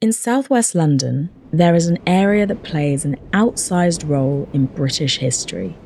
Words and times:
In 0.00 0.12
southwest 0.12 0.76
London, 0.76 1.28
there 1.52 1.74
is 1.74 1.88
an 1.88 1.98
area 2.06 2.46
that 2.46 2.62
plays 2.62 3.04
an 3.04 3.16
outsized 3.32 4.08
role 4.08 4.48
in 4.52 4.66
British 4.66 5.18
history. 5.18 5.76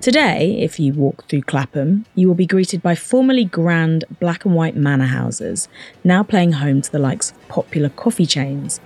Today, 0.00 0.58
if 0.62 0.80
you 0.80 0.94
walk 0.94 1.28
through 1.28 1.42
Clapham, 1.42 2.06
you 2.14 2.26
will 2.26 2.34
be 2.34 2.46
greeted 2.46 2.80
by 2.80 2.94
formerly 2.94 3.44
grand 3.44 4.06
black 4.18 4.46
and 4.46 4.54
white 4.54 4.76
manor 4.76 5.04
houses, 5.04 5.68
now 6.02 6.22
playing 6.22 6.52
home 6.52 6.80
to 6.80 6.90
the 6.90 6.98
likes 6.98 7.32
of 7.32 7.48
popular 7.48 7.90
coffee 7.90 8.24
chains. 8.24 8.80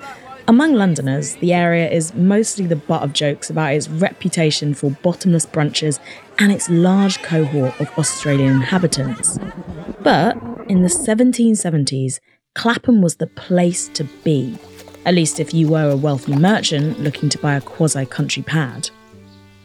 Among 0.48 0.74
Londoners, 0.74 1.36
the 1.36 1.52
area 1.52 1.88
is 1.88 2.12
mostly 2.12 2.66
the 2.66 2.74
butt 2.74 3.04
of 3.04 3.12
jokes 3.12 3.48
about 3.48 3.74
its 3.74 3.88
reputation 3.88 4.74
for 4.74 4.90
bottomless 4.90 5.46
brunches 5.46 6.00
and 6.40 6.50
its 6.50 6.68
large 6.68 7.22
cohort 7.22 7.80
of 7.80 7.96
Australian 7.96 8.54
inhabitants. 8.54 9.38
But 10.00 10.36
in 10.68 10.82
the 10.82 10.88
1770s, 10.88 12.18
Clapham 12.54 13.02
was 13.02 13.16
the 13.16 13.26
place 13.26 13.88
to 13.88 14.04
be, 14.22 14.56
at 15.04 15.14
least 15.14 15.40
if 15.40 15.52
you 15.52 15.68
were 15.68 15.90
a 15.90 15.96
wealthy 15.96 16.34
merchant 16.34 17.00
looking 17.00 17.28
to 17.28 17.38
buy 17.38 17.54
a 17.54 17.60
quasi 17.60 18.06
country 18.06 18.42
pad. 18.42 18.90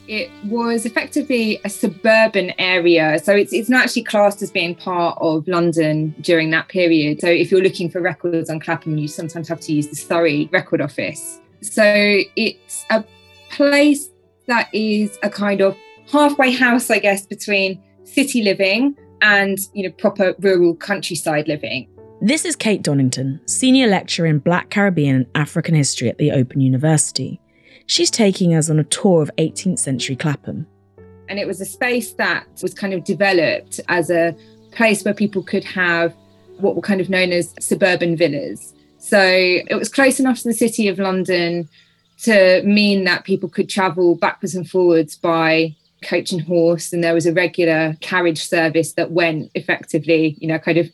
It 0.07 0.31
was 0.45 0.87
effectively 0.87 1.61
a 1.63 1.69
suburban 1.69 2.51
area. 2.59 3.19
So 3.23 3.35
it's, 3.35 3.53
it's 3.53 3.69
not 3.69 3.85
actually 3.85 4.05
classed 4.05 4.41
as 4.41 4.49
being 4.49 4.73
part 4.73 5.15
of 5.21 5.47
London 5.47 6.15
during 6.21 6.49
that 6.49 6.67
period. 6.67 7.21
So 7.21 7.27
if 7.27 7.51
you're 7.51 7.61
looking 7.61 7.91
for 7.91 8.01
records 8.01 8.49
on 8.49 8.59
Clapham, 8.59 8.97
you 8.97 9.07
sometimes 9.07 9.47
have 9.47 9.59
to 9.61 9.73
use 9.73 9.87
the 9.87 9.95
Surrey 9.95 10.49
Record 10.51 10.81
Office. 10.81 11.39
So 11.61 11.83
it's 12.35 12.85
a 12.89 13.03
place 13.51 14.09
that 14.47 14.67
is 14.73 15.19
a 15.21 15.29
kind 15.29 15.61
of 15.61 15.77
halfway 16.11 16.53
house, 16.53 16.89
I 16.89 16.97
guess, 16.97 17.27
between 17.27 17.79
city 18.03 18.41
living 18.41 18.97
and 19.21 19.59
you 19.73 19.83
know 19.83 19.91
proper 19.91 20.33
rural 20.39 20.75
countryside 20.75 21.47
living. 21.47 21.87
This 22.21 22.43
is 22.43 22.57
Kate 22.57 22.83
Donington, 22.83 23.39
senior 23.45 23.87
lecturer 23.87 24.25
in 24.25 24.39
Black 24.39 24.69
Caribbean 24.71 25.15
and 25.15 25.25
African 25.35 25.73
history 25.73 26.09
at 26.09 26.17
the 26.17 26.31
Open 26.31 26.59
University. 26.59 27.39
She's 27.85 28.11
taking 28.11 28.53
us 28.53 28.69
on 28.69 28.77
a 28.77 28.83
tour 28.83 29.21
of 29.21 29.31
18th 29.37 29.79
century 29.79 30.17
Clapham. 30.17 30.67
And 31.29 31.39
it 31.39 31.47
was 31.47 31.61
a 31.61 31.65
space 31.65 32.11
that 32.13 32.45
was 32.61 32.73
kind 32.73 32.93
of 32.93 33.05
developed 33.05 33.79
as 33.87 34.09
a 34.09 34.35
place 34.71 35.01
where 35.05 35.13
people 35.13 35.41
could 35.43 35.63
have 35.63 36.13
what 36.57 36.75
were 36.75 36.81
kind 36.81 36.99
of 36.99 37.09
known 37.09 37.31
as 37.31 37.55
suburban 37.61 38.17
villas. 38.17 38.73
So 38.97 39.21
it 39.21 39.75
was 39.75 39.87
close 39.87 40.19
enough 40.19 40.39
to 40.39 40.49
the 40.49 40.53
city 40.53 40.89
of 40.89 40.99
London 40.99 41.69
to 42.23 42.61
mean 42.63 43.05
that 43.05 43.23
people 43.23 43.47
could 43.47 43.69
travel 43.69 44.15
backwards 44.15 44.55
and 44.55 44.69
forwards 44.69 45.15
by 45.15 45.73
coach 46.03 46.33
and 46.33 46.41
horse. 46.41 46.91
And 46.91 47.01
there 47.01 47.13
was 47.13 47.25
a 47.25 47.31
regular 47.31 47.95
carriage 48.01 48.43
service 48.43 48.91
that 48.93 49.11
went 49.11 49.51
effectively, 49.55 50.35
you 50.39 50.49
know, 50.49 50.59
kind 50.59 50.77
of 50.77 50.91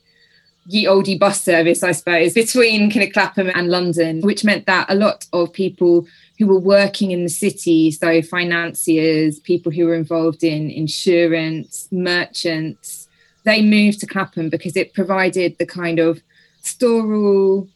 ye 0.67 0.85
oldie 0.85 1.19
bus 1.19 1.41
service, 1.41 1.83
I 1.83 1.91
suppose, 1.91 2.33
between 2.33 2.89
kind 2.89 3.05
of 3.05 3.13
Clapham 3.13 3.52
and 3.53 3.69
London, 3.69 4.21
which 4.21 4.44
meant 4.44 4.66
that 4.66 4.88
a 4.89 4.95
lot 4.95 5.25
of 5.31 5.53
people 5.53 6.08
who 6.39 6.47
were 6.47 6.59
working 6.59 7.11
in 7.11 7.23
the 7.23 7.30
city, 7.30 7.91
so 7.91 8.21
financiers, 8.21 9.39
people 9.39 9.71
who 9.71 9.86
were 9.86 9.95
involved 9.95 10.43
in 10.43 10.69
insurance, 10.69 11.88
merchants, 11.91 13.08
they 13.43 13.61
moved 13.61 13.99
to 13.99 14.08
Clapham 14.08 14.49
because 14.49 14.75
it 14.75 14.93
provided 14.93 15.58
the 15.59 15.66
kind 15.66 15.99
of 15.99 16.21
storal 16.63 17.69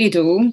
idyll, 0.00 0.52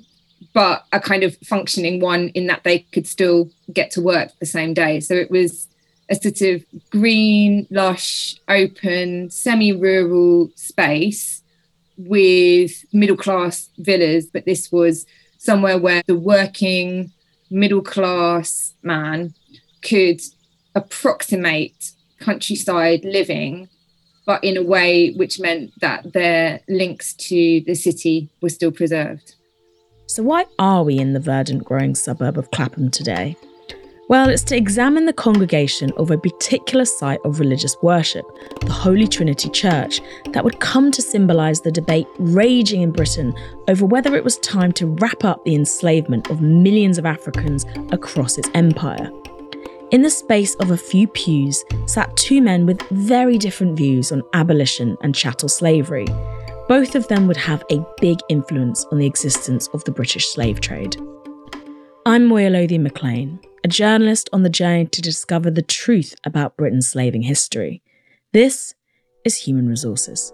but 0.54 0.86
a 0.92 1.00
kind 1.00 1.24
of 1.24 1.38
functioning 1.38 2.02
one 2.02 2.30
in 2.30 2.48
that 2.48 2.64
they 2.64 2.80
could 2.80 3.08
still 3.08 3.50
get 3.72 3.92
to 3.92 4.02
work 4.02 4.30
the 4.40 4.46
same 4.46 4.74
day. 4.74 5.00
So 5.00 5.14
it 5.14 5.32
was 5.32 5.68
a 6.10 6.16
sort 6.16 6.42
of 6.42 6.64
green, 6.90 7.66
lush, 7.70 8.36
open, 8.50 9.30
semi 9.30 9.72
rural 9.72 10.52
space 10.56 11.37
with 11.98 12.72
middle 12.94 13.18
class 13.18 13.70
villas, 13.78 14.28
but 14.28 14.46
this 14.46 14.72
was 14.72 15.06
somewhere 15.38 15.78
where 15.78 16.04
the 16.08 16.16
working 16.16 17.12
middle 17.50 17.82
class 17.82 18.74
man 18.84 19.34
could 19.82 20.22
approximate 20.76 21.92
countryside 22.20 23.04
living, 23.04 23.70
but 24.26 24.44
in 24.44 24.58
a 24.58 24.64
way 24.64 25.12
which 25.12 25.40
meant 25.40 25.72
that 25.80 26.14
their 26.14 26.60
links 26.68 27.14
to 27.14 27.62
the 27.66 27.76
city 27.76 28.30
were 28.42 28.50
still 28.50 28.72
preserved. 28.72 29.36
So, 30.08 30.24
why 30.24 30.46
are 30.58 30.84
we 30.84 31.00
in 31.00 31.14
the 31.14 31.20
verdant 31.20 31.66
growing 31.66 31.96
suburb 31.96 32.38
of 32.38 32.52
Clapham 32.52 32.90
today? 32.90 33.36
Well, 34.10 34.30
it's 34.30 34.44
to 34.44 34.56
examine 34.56 35.06
the 35.06 35.12
congregation 35.12 35.92
of 35.98 36.12
a 36.12 36.18
particular 36.18 36.86
site 36.86 37.20
of 37.26 37.42
religious 37.42 37.76
worship, 37.82 38.26
the 38.62 38.72
Holy 38.72 39.06
Trinity 39.06 39.50
Church, 39.50 40.00
that 40.32 40.46
would 40.46 40.62
come 40.62 40.92
to 40.92 41.02
symbolise 41.02 41.60
the 41.60 41.74
debate 41.74 42.08
raging 42.18 42.84
in 42.84 42.94
Britain 42.94 43.36
over 43.68 43.86
whether 43.86 44.16
it 44.16 44.24
was 44.24 44.38
time 44.38 44.72
to 44.74 44.88
wrap 45.02 45.26
up 45.26 45.44
the 45.44 45.56
enslavement 45.56 46.30
of 46.30 46.40
millions 46.40 46.98
of 46.98 47.06
Africans 47.06 47.66
across 47.92 48.38
its 48.38 48.50
empire. 48.54 49.12
In 49.92 50.04
the 50.04 50.10
space 50.10 50.56
of 50.56 50.72
a 50.72 50.78
few 50.78 51.08
pews 51.08 51.66
sat 51.86 52.16
two 52.16 52.42
men 52.42 52.66
with 52.66 52.82
very 52.92 53.38
different 53.38 53.76
views 53.76 54.14
on 54.14 54.24
abolition 54.32 54.96
and 55.02 55.14
chattel 55.14 55.50
slavery. 55.50 56.08
Both 56.70 56.96
of 56.96 57.10
them 57.10 57.28
would 57.28 57.38
have 57.38 57.62
a 57.70 57.86
big 58.00 58.20
influence 58.30 58.86
on 58.86 59.00
the 59.00 59.06
existence 59.06 59.68
of 59.74 59.84
the 59.84 59.92
British 59.92 60.30
slave 60.30 60.62
trade. 60.62 60.96
I'm 62.06 62.26
Moya 62.26 62.50
Lothian-McLean 62.50 63.42
a 63.68 63.70
journalist 63.70 64.30
on 64.32 64.44
the 64.44 64.50
journey 64.50 64.86
to 64.86 65.02
discover 65.02 65.52
the 65.52 65.62
truth 65.62 66.16
about 66.24 66.56
Britain's 66.56 66.90
slaving 66.90 67.24
history. 67.24 67.84
This 68.32 68.74
is 69.26 69.36
Human 69.36 69.68
Resources. 69.68 70.32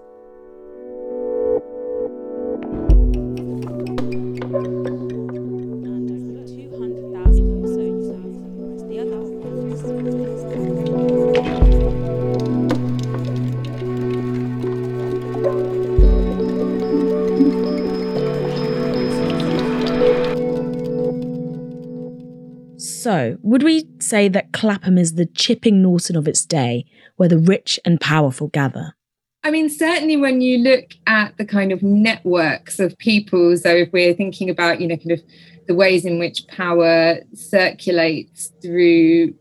So, 23.03 23.37
would 23.41 23.63
we 23.63 23.85
say 23.99 24.29
that 24.29 24.53
Clapham 24.53 24.97
is 24.97 25.15
the 25.15 25.25
Chipping 25.25 25.81
Norton 25.81 26.15
of 26.15 26.25
its 26.25 26.45
day, 26.45 26.85
where 27.17 27.27
the 27.27 27.37
rich 27.37 27.77
and 27.83 27.99
powerful 27.99 28.47
gather? 28.47 28.95
I 29.43 29.51
mean, 29.51 29.69
certainly 29.69 30.15
when 30.15 30.39
you 30.39 30.59
look 30.59 30.91
at 31.05 31.35
the 31.35 31.43
kind 31.43 31.73
of 31.73 31.83
networks 31.83 32.79
of 32.79 32.97
people, 32.99 33.57
so 33.57 33.75
if 33.75 33.91
we're 33.91 34.13
thinking 34.13 34.49
about, 34.49 34.79
you 34.79 34.87
know, 34.87 34.95
kind 34.95 35.11
of 35.11 35.21
the 35.67 35.75
ways 35.75 36.05
in 36.05 36.17
which 36.17 36.47
power 36.47 37.17
circulates 37.33 38.53
through 38.61 39.33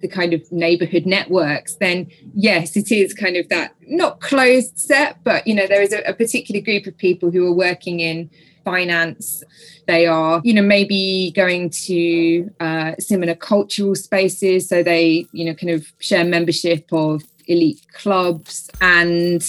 the 0.00 0.08
kind 0.08 0.32
of 0.32 0.50
neighborhood 0.50 1.04
networks, 1.04 1.74
then 1.74 2.10
yes, 2.34 2.78
it 2.78 2.90
is 2.90 3.12
kind 3.12 3.36
of 3.36 3.46
that 3.50 3.74
not 3.82 4.22
closed 4.22 4.78
set, 4.78 5.22
but, 5.22 5.46
you 5.46 5.54
know, 5.54 5.66
there 5.66 5.82
is 5.82 5.92
a, 5.92 6.00
a 6.04 6.14
particular 6.14 6.62
group 6.62 6.86
of 6.86 6.96
people 6.96 7.30
who 7.30 7.46
are 7.46 7.54
working 7.54 8.00
in 8.00 8.30
finance. 8.64 9.42
They 9.86 10.06
are, 10.06 10.40
you 10.44 10.54
know, 10.54 10.62
maybe 10.62 11.32
going 11.34 11.70
to 11.70 12.50
uh, 12.60 12.92
similar 12.98 13.34
cultural 13.34 13.94
spaces. 13.94 14.68
So 14.68 14.82
they, 14.82 15.26
you 15.32 15.44
know, 15.44 15.54
kind 15.54 15.70
of 15.70 15.86
share 15.98 16.24
membership 16.24 16.92
of 16.92 17.22
elite 17.46 17.80
clubs 17.92 18.70
and 18.80 19.42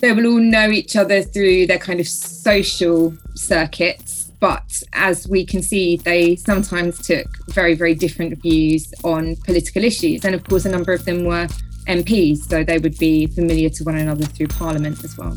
they 0.00 0.12
will 0.12 0.26
all 0.26 0.40
know 0.40 0.70
each 0.70 0.94
other 0.96 1.22
through 1.22 1.66
their 1.66 1.78
kind 1.78 2.00
of 2.00 2.06
social 2.06 3.14
circuits. 3.34 4.30
But 4.40 4.82
as 4.92 5.26
we 5.26 5.44
can 5.44 5.62
see, 5.62 5.96
they 5.96 6.36
sometimes 6.36 7.04
took 7.04 7.26
very, 7.48 7.74
very 7.74 7.94
different 7.94 8.40
views 8.40 8.92
on 9.02 9.34
political 9.44 9.82
issues. 9.82 10.24
And 10.24 10.34
of 10.34 10.44
course, 10.44 10.64
a 10.64 10.68
number 10.68 10.92
of 10.92 11.04
them 11.04 11.24
were 11.24 11.48
MPs, 11.88 12.48
so 12.48 12.62
they 12.62 12.78
would 12.78 12.96
be 12.98 13.26
familiar 13.26 13.68
to 13.70 13.84
one 13.84 13.96
another 13.96 14.24
through 14.24 14.48
Parliament 14.48 15.02
as 15.02 15.16
well. 15.16 15.36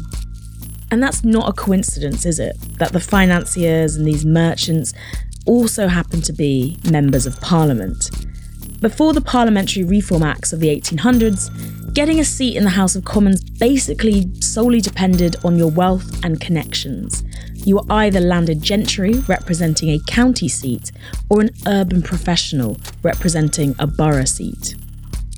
And 0.92 1.02
that's 1.02 1.24
not 1.24 1.50
a 1.50 1.54
coincidence, 1.54 2.26
is 2.26 2.38
it? 2.38 2.58
That 2.78 2.92
the 2.92 3.00
financiers 3.00 3.96
and 3.96 4.06
these 4.06 4.26
merchants 4.26 4.94
also 5.46 5.88
happen 5.88 6.22
to 6.22 6.34
be 6.34 6.78
members 6.92 7.26
of 7.26 7.40
parliament. 7.42 8.10
Before 8.82 9.14
the 9.14 9.22
Parliamentary 9.22 9.84
Reform 9.84 10.24
Acts 10.24 10.54
of 10.54 10.60
the 10.60 10.68
1800s, 10.68 11.94
getting 11.94 12.20
a 12.20 12.26
seat 12.26 12.58
in 12.58 12.64
the 12.64 12.72
House 12.72 12.96
of 12.96 13.06
Commons 13.06 13.44
basically 13.44 14.34
solely 14.42 14.82
depended 14.82 15.36
on 15.46 15.56
your 15.56 15.70
wealth 15.70 16.24
and 16.26 16.42
connections. 16.42 17.24
You 17.54 17.76
were 17.76 17.86
either 17.92 18.20
landed 18.20 18.62
gentry 18.62 19.14
representing 19.28 19.90
a 19.90 20.00
county 20.08 20.48
seat 20.48 20.92
or 21.30 21.42
an 21.42 21.52
urban 21.68 22.02
professional 22.02 22.78
representing 23.04 23.76
a 23.78 23.86
borough 23.86 24.26
seat. 24.26 24.76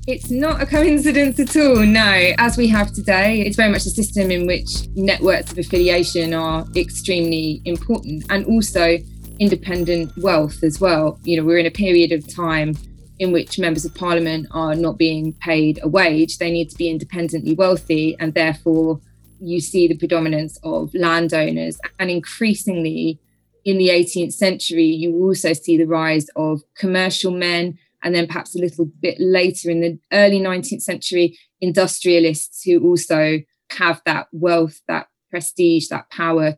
It's 0.06 0.30
not 0.30 0.62
a 0.62 0.66
coincidence 0.66 1.40
at 1.40 1.56
all, 1.56 1.78
no. 1.78 2.34
As 2.38 2.58
we 2.58 2.68
have 2.68 2.92
today, 2.92 3.40
it's 3.40 3.56
very 3.56 3.72
much 3.72 3.86
a 3.86 3.90
system 3.90 4.32
in 4.32 4.46
which 4.46 4.90
networks 4.96 5.54
of 5.54 5.58
affiliation 5.58 6.34
are 6.34 6.66
extremely 6.76 7.62
important 7.64 8.26
and 8.30 8.46
also 8.46 8.98
independent 9.40 10.12
wealth 10.18 10.62
as 10.62 10.82
well. 10.82 11.18
You 11.24 11.38
know, 11.38 11.46
we're 11.46 11.60
in 11.60 11.66
a 11.68 11.72
period 11.72 12.12
of 12.12 12.28
time 12.28 12.76
in 13.20 13.32
which 13.32 13.58
members 13.58 13.86
of 13.86 13.96
parliament 13.96 14.48
are 14.52 14.76
not 14.76 14.98
being 14.98 15.32
paid 15.36 15.80
a 15.84 15.88
wage. 15.88 16.38
They 16.38 16.52
need 16.52 16.70
to 16.72 16.78
be 16.78 16.90
independently 16.90 17.54
wealthy, 17.54 18.18
and 18.20 18.34
therefore, 18.34 19.00
you 19.40 19.62
see 19.62 19.88
the 19.88 19.98
predominance 19.98 20.60
of 20.64 20.94
landowners 20.94 21.80
and 21.98 22.12
increasingly 22.12 23.22
in 23.66 23.78
the 23.78 23.90
18th 23.90 24.34
century, 24.34 24.86
you 24.86 25.16
also 25.24 25.54
see 25.54 25.78
the 25.78 25.86
rise 25.86 26.28
of 26.36 26.62
commercial 26.76 27.32
men, 27.32 27.80
and 28.04 28.14
then 28.14 28.28
perhaps 28.28 28.56
a 28.56 28.60
little 28.60 28.86
bit 29.02 29.18
later 29.20 29.70
in 29.70 29.82
the 29.82 29.98
early 30.12 30.40
19th 30.40 30.82
century, 30.82 31.38
industrialists 31.62 32.64
who 32.64 32.84
also 32.84 33.40
have 33.72 34.02
that 34.06 34.28
wealth, 34.32 34.82
that 34.88 35.08
prestige, 35.32 35.88
that 35.88 36.10
power. 36.10 36.58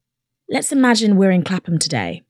Let's 0.50 0.72
imagine 0.72 1.16
we're 1.16 1.32
in 1.32 1.44
Clapham 1.44 1.80
today. 1.80 2.24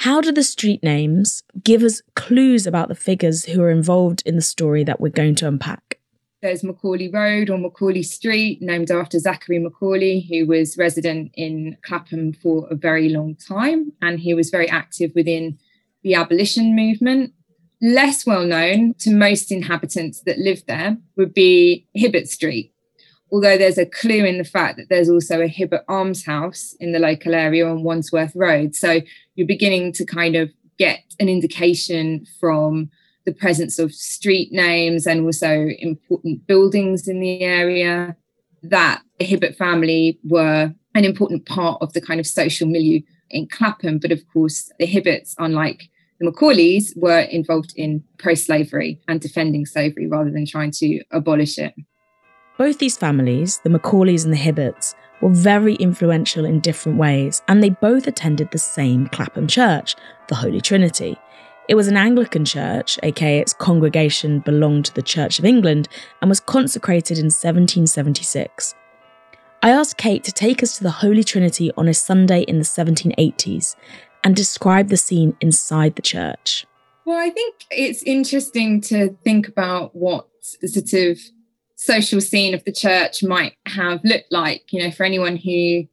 How 0.00 0.20
do 0.20 0.30
the 0.30 0.42
street 0.42 0.82
names 0.82 1.42
give 1.62 1.82
us 1.82 2.02
clues 2.14 2.66
about 2.66 2.88
the 2.88 2.94
figures 2.94 3.46
who 3.46 3.62
are 3.62 3.70
involved 3.70 4.22
in 4.26 4.36
the 4.36 4.42
story 4.42 4.84
that 4.84 5.00
we're 5.00 5.08
going 5.08 5.34
to 5.36 5.48
unpack? 5.48 5.98
There's 6.42 6.62
Macaulay 6.62 7.08
Road 7.08 7.48
or 7.48 7.56
Macaulay 7.56 8.02
Street, 8.02 8.60
named 8.60 8.90
after 8.90 9.18
Zachary 9.18 9.58
Macaulay, 9.58 10.20
who 10.20 10.46
was 10.46 10.76
resident 10.76 11.32
in 11.34 11.78
Clapham 11.82 12.34
for 12.34 12.68
a 12.70 12.74
very 12.74 13.08
long 13.08 13.36
time. 13.36 13.92
And 14.02 14.20
he 14.20 14.34
was 14.34 14.50
very 14.50 14.68
active 14.68 15.12
within 15.14 15.58
the 16.02 16.14
abolition 16.14 16.76
movement. 16.76 17.32
Less 17.82 18.26
well 18.26 18.46
known 18.46 18.94
to 19.00 19.10
most 19.10 19.52
inhabitants 19.52 20.22
that 20.22 20.38
live 20.38 20.64
there 20.66 20.96
would 21.16 21.34
be 21.34 21.86
Hibbert 21.94 22.26
Street, 22.26 22.72
although 23.30 23.58
there's 23.58 23.76
a 23.76 23.84
clue 23.84 24.24
in 24.24 24.38
the 24.38 24.44
fact 24.44 24.78
that 24.78 24.88
there's 24.88 25.10
also 25.10 25.42
a 25.42 25.46
Hibbert 25.46 25.84
Almshouse 25.86 26.74
in 26.80 26.92
the 26.92 26.98
local 26.98 27.34
area 27.34 27.68
on 27.68 27.82
Wandsworth 27.82 28.32
Road. 28.34 28.74
So 28.74 29.02
you're 29.34 29.46
beginning 29.46 29.92
to 29.94 30.06
kind 30.06 30.36
of 30.36 30.50
get 30.78 31.00
an 31.20 31.28
indication 31.28 32.24
from 32.40 32.90
the 33.26 33.32
presence 33.32 33.78
of 33.78 33.92
street 33.92 34.52
names 34.52 35.06
and 35.06 35.24
also 35.24 35.68
important 35.78 36.46
buildings 36.46 37.08
in 37.08 37.20
the 37.20 37.42
area 37.42 38.16
that 38.62 39.02
the 39.18 39.24
Hibbert 39.26 39.56
family 39.56 40.18
were 40.24 40.72
an 40.94 41.04
important 41.04 41.44
part 41.44 41.82
of 41.82 41.92
the 41.92 42.00
kind 42.00 42.20
of 42.20 42.26
social 42.26 42.66
milieu 42.66 43.00
in 43.28 43.48
Clapham. 43.48 43.98
But 43.98 44.12
of 44.12 44.26
course, 44.32 44.70
the 44.78 44.86
Hibberts, 44.86 45.34
unlike 45.38 45.90
the 46.18 46.26
Macaulays, 46.26 46.92
were 46.96 47.20
involved 47.20 47.72
in 47.76 48.02
pro 48.18 48.34
slavery 48.34 49.00
and 49.08 49.20
defending 49.20 49.66
slavery 49.66 50.06
rather 50.06 50.30
than 50.30 50.46
trying 50.46 50.70
to 50.72 51.02
abolish 51.10 51.58
it. 51.58 51.74
Both 52.58 52.78
these 52.78 52.96
families, 52.96 53.58
the 53.64 53.70
Macaulays 53.70 54.24
and 54.24 54.32
the 54.32 54.38
Hibberts, 54.38 54.94
were 55.20 55.30
very 55.30 55.74
influential 55.74 56.44
in 56.44 56.60
different 56.60 56.98
ways, 56.98 57.42
and 57.48 57.62
they 57.62 57.70
both 57.70 58.06
attended 58.06 58.50
the 58.50 58.58
same 58.58 59.08
Clapham 59.08 59.46
church, 59.46 59.94
the 60.28 60.34
Holy 60.34 60.60
Trinity. 60.60 61.18
It 61.68 61.74
was 61.74 61.88
an 61.88 61.96
Anglican 61.96 62.44
church, 62.44 62.98
aka 63.02 63.40
its 63.40 63.52
congregation 63.52 64.40
belonged 64.40 64.86
to 64.86 64.94
the 64.94 65.02
Church 65.02 65.38
of 65.38 65.44
England, 65.44 65.88
and 66.20 66.28
was 66.28 66.40
consecrated 66.40 67.18
in 67.18 67.26
1776. 67.26 68.74
I 69.62 69.70
asked 69.70 69.96
Kate 69.96 70.22
to 70.24 70.32
take 70.32 70.62
us 70.62 70.76
to 70.76 70.84
the 70.84 70.90
Holy 70.90 71.24
Trinity 71.24 71.72
on 71.76 71.88
a 71.88 71.94
Sunday 71.94 72.42
in 72.42 72.58
the 72.58 72.64
1780s 72.64 73.74
and 74.26 74.34
describe 74.34 74.88
the 74.88 74.96
scene 74.96 75.36
inside 75.40 75.94
the 75.94 76.02
church. 76.02 76.66
Well, 77.04 77.16
I 77.16 77.30
think 77.30 77.54
it's 77.70 78.02
interesting 78.02 78.80
to 78.80 79.16
think 79.22 79.46
about 79.46 79.94
what 79.94 80.26
sort 80.42 80.92
of 80.94 81.20
social 81.76 82.20
scene 82.20 82.52
of 82.52 82.64
the 82.64 82.72
church 82.72 83.22
might 83.22 83.54
have 83.66 84.00
looked 84.02 84.32
like. 84.32 84.72
You 84.72 84.82
know, 84.82 84.90
for 84.90 85.04
anyone 85.04 85.36
who 85.36 85.84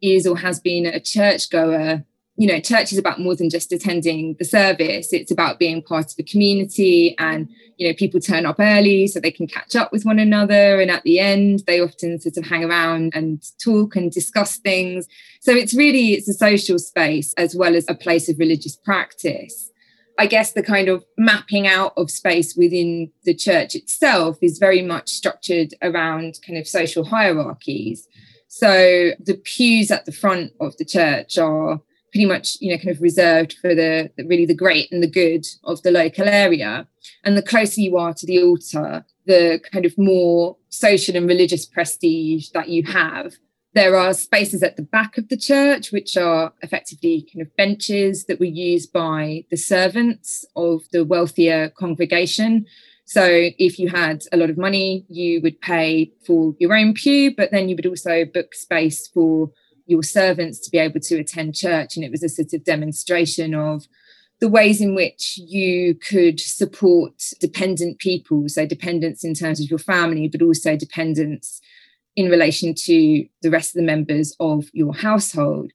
is 0.00 0.24
or 0.24 0.36
has 0.36 0.60
been 0.60 0.86
a 0.86 1.00
churchgoer, 1.00 2.04
you 2.40 2.46
know, 2.46 2.58
church 2.58 2.90
is 2.90 2.96
about 2.96 3.20
more 3.20 3.36
than 3.36 3.50
just 3.50 3.70
attending 3.70 4.34
the 4.38 4.46
service. 4.46 5.12
It's 5.12 5.30
about 5.30 5.58
being 5.58 5.82
part 5.82 6.06
of 6.06 6.16
the 6.16 6.22
community 6.22 7.14
and, 7.18 7.46
you 7.76 7.86
know, 7.86 7.92
people 7.92 8.18
turn 8.18 8.46
up 8.46 8.56
early 8.58 9.08
so 9.08 9.20
they 9.20 9.30
can 9.30 9.46
catch 9.46 9.76
up 9.76 9.92
with 9.92 10.06
one 10.06 10.18
another. 10.18 10.80
And 10.80 10.90
at 10.90 11.02
the 11.02 11.18
end, 11.20 11.64
they 11.66 11.82
often 11.82 12.18
sort 12.18 12.38
of 12.38 12.46
hang 12.46 12.64
around 12.64 13.12
and 13.14 13.44
talk 13.62 13.94
and 13.94 14.10
discuss 14.10 14.56
things. 14.56 15.06
So 15.42 15.52
it's 15.52 15.74
really, 15.74 16.14
it's 16.14 16.30
a 16.30 16.32
social 16.32 16.78
space 16.78 17.34
as 17.34 17.54
well 17.54 17.76
as 17.76 17.84
a 17.88 17.94
place 17.94 18.26
of 18.30 18.38
religious 18.38 18.74
practice. 18.74 19.70
I 20.18 20.24
guess 20.24 20.52
the 20.52 20.62
kind 20.62 20.88
of 20.88 21.04
mapping 21.18 21.66
out 21.66 21.92
of 21.98 22.10
space 22.10 22.56
within 22.56 23.12
the 23.24 23.34
church 23.34 23.74
itself 23.74 24.38
is 24.40 24.56
very 24.56 24.80
much 24.80 25.10
structured 25.10 25.74
around 25.82 26.38
kind 26.46 26.58
of 26.58 26.66
social 26.66 27.04
hierarchies. 27.04 28.08
So 28.48 29.10
the 29.20 29.38
pews 29.44 29.90
at 29.90 30.06
the 30.06 30.12
front 30.12 30.52
of 30.58 30.74
the 30.78 30.86
church 30.86 31.36
are 31.36 31.82
pretty 32.12 32.26
much, 32.26 32.56
you 32.60 32.70
know, 32.70 32.78
kind 32.78 32.90
of 32.90 33.00
reserved 33.00 33.54
for 33.60 33.74
the, 33.74 34.10
the 34.16 34.24
really 34.26 34.46
the 34.46 34.54
great 34.54 34.90
and 34.90 35.02
the 35.02 35.10
good 35.10 35.46
of 35.64 35.82
the 35.82 35.90
local 35.90 36.28
area. 36.28 36.86
And 37.24 37.36
the 37.36 37.42
closer 37.42 37.80
you 37.80 37.96
are 37.96 38.14
to 38.14 38.26
the 38.26 38.42
altar, 38.42 39.04
the 39.26 39.60
kind 39.72 39.84
of 39.84 39.96
more 39.96 40.56
social 40.68 41.16
and 41.16 41.28
religious 41.28 41.66
prestige 41.66 42.50
that 42.50 42.68
you 42.68 42.84
have 42.84 43.34
there 43.72 43.96
are 43.96 44.12
spaces 44.12 44.62
at 44.62 44.76
the 44.76 44.82
back 44.82 45.16
of 45.16 45.28
the 45.28 45.36
church, 45.36 45.92
which 45.92 46.16
are 46.16 46.52
effectively 46.62 47.28
kind 47.32 47.46
of 47.46 47.54
benches 47.56 48.24
that 48.24 48.40
were 48.40 48.46
used 48.46 48.92
by 48.92 49.44
the 49.50 49.56
servants 49.56 50.44
of 50.56 50.82
the 50.92 51.04
wealthier 51.04 51.70
congregation. 51.70 52.66
So 53.04 53.24
if 53.58 53.78
you 53.78 53.88
had 53.88 54.22
a 54.32 54.36
lot 54.36 54.50
of 54.50 54.58
money, 54.58 55.04
you 55.08 55.40
would 55.42 55.60
pay 55.60 56.12
for 56.26 56.54
your 56.58 56.74
own 56.76 56.94
pew, 56.94 57.34
but 57.34 57.50
then 57.52 57.68
you 57.68 57.76
would 57.76 57.86
also 57.86 58.24
book 58.24 58.54
space 58.54 59.06
for 59.08 59.50
your 59.90 60.02
servants 60.02 60.58
to 60.60 60.70
be 60.70 60.78
able 60.78 61.00
to 61.00 61.18
attend 61.18 61.54
church. 61.54 61.96
And 61.96 62.04
it 62.04 62.10
was 62.10 62.22
a 62.22 62.28
sort 62.28 62.52
of 62.54 62.64
demonstration 62.64 63.54
of 63.54 63.86
the 64.40 64.48
ways 64.48 64.80
in 64.80 64.94
which 64.94 65.36
you 65.36 65.94
could 65.94 66.40
support 66.40 67.12
dependent 67.40 67.98
people. 67.98 68.48
So, 68.48 68.64
dependents 68.66 69.24
in 69.24 69.34
terms 69.34 69.60
of 69.60 69.68
your 69.68 69.78
family, 69.78 70.28
but 70.28 70.42
also 70.42 70.76
dependents 70.76 71.60
in 72.16 72.30
relation 72.30 72.74
to 72.74 73.26
the 73.42 73.50
rest 73.50 73.70
of 73.70 73.80
the 73.80 73.86
members 73.86 74.34
of 74.40 74.70
your 74.72 74.94
household. 74.94 75.72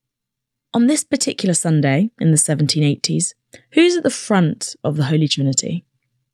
On 0.73 0.87
this 0.87 1.03
particular 1.03 1.53
Sunday 1.53 2.11
in 2.19 2.31
the 2.31 2.37
1780s, 2.37 3.33
who's 3.71 3.95
at 3.95 4.03
the 4.03 4.09
front 4.09 4.75
of 4.83 4.97
the 4.97 5.05
Holy 5.05 5.27
Trinity? 5.27 5.85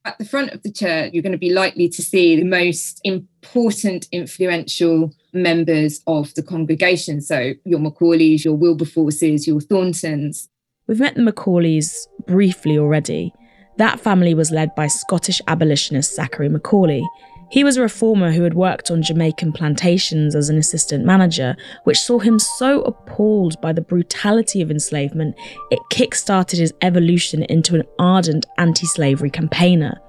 At 0.03 0.18
the 0.18 0.25
front 0.25 0.51
of 0.51 0.63
the 0.63 0.71
church, 0.71 1.13
you're 1.13 1.21
going 1.21 1.31
to 1.31 1.38
be 1.38 1.53
likely 1.53 1.88
to 1.89 2.01
see 2.01 2.36
the 2.36 2.45
most 2.45 3.00
important, 3.03 4.07
influential 4.12 5.13
members 5.31 6.01
of 6.07 6.33
the 6.33 6.42
congregation. 6.42 7.21
So, 7.21 7.53
your 7.65 7.80
Macaulays, 7.80 8.44
your 8.44 8.56
Wilberforces, 8.56 9.45
your 9.45 9.62
Thorntons. 9.62 10.50
We've 10.88 11.00
met 11.00 11.15
the 11.15 11.21
Macaulays 11.21 12.07
briefly 12.25 12.80
already. 12.80 13.31
That 13.77 14.00
family 14.00 14.33
was 14.33 14.50
led 14.50 14.74
by 14.74 14.88
Scottish 14.88 15.39
abolitionist 15.48 16.15
Zachary 16.15 16.50
Macaulay, 16.50 17.04
he 17.51 17.63
was 17.63 17.75
a 17.75 17.81
reformer 17.81 18.31
who 18.31 18.44
had 18.44 18.53
worked 18.53 18.89
on 18.89 19.01
Jamaican 19.01 19.51
plantations 19.51 20.36
as 20.36 20.50
an 20.50 20.57
assistant 20.57 21.06
manager, 21.06 21.56
which 21.83 22.00
saw 22.00 22.18
him 22.18 22.39
so 22.39 22.81
appalled 22.83 23.59
by 23.59 23.74
the 23.74 23.81
brutality 23.81 24.62
of 24.62 24.71
enslavement, 24.71 25.36
it 25.69 25.80
kick 25.89 26.15
started 26.15 26.59
his 26.59 26.74
evolution 26.81 27.44
into 27.44 27.75
an 27.75 27.83
ardent 27.99 28.45
anti 28.57 28.87
slavery 28.87 29.30
campaigner. 29.30 29.99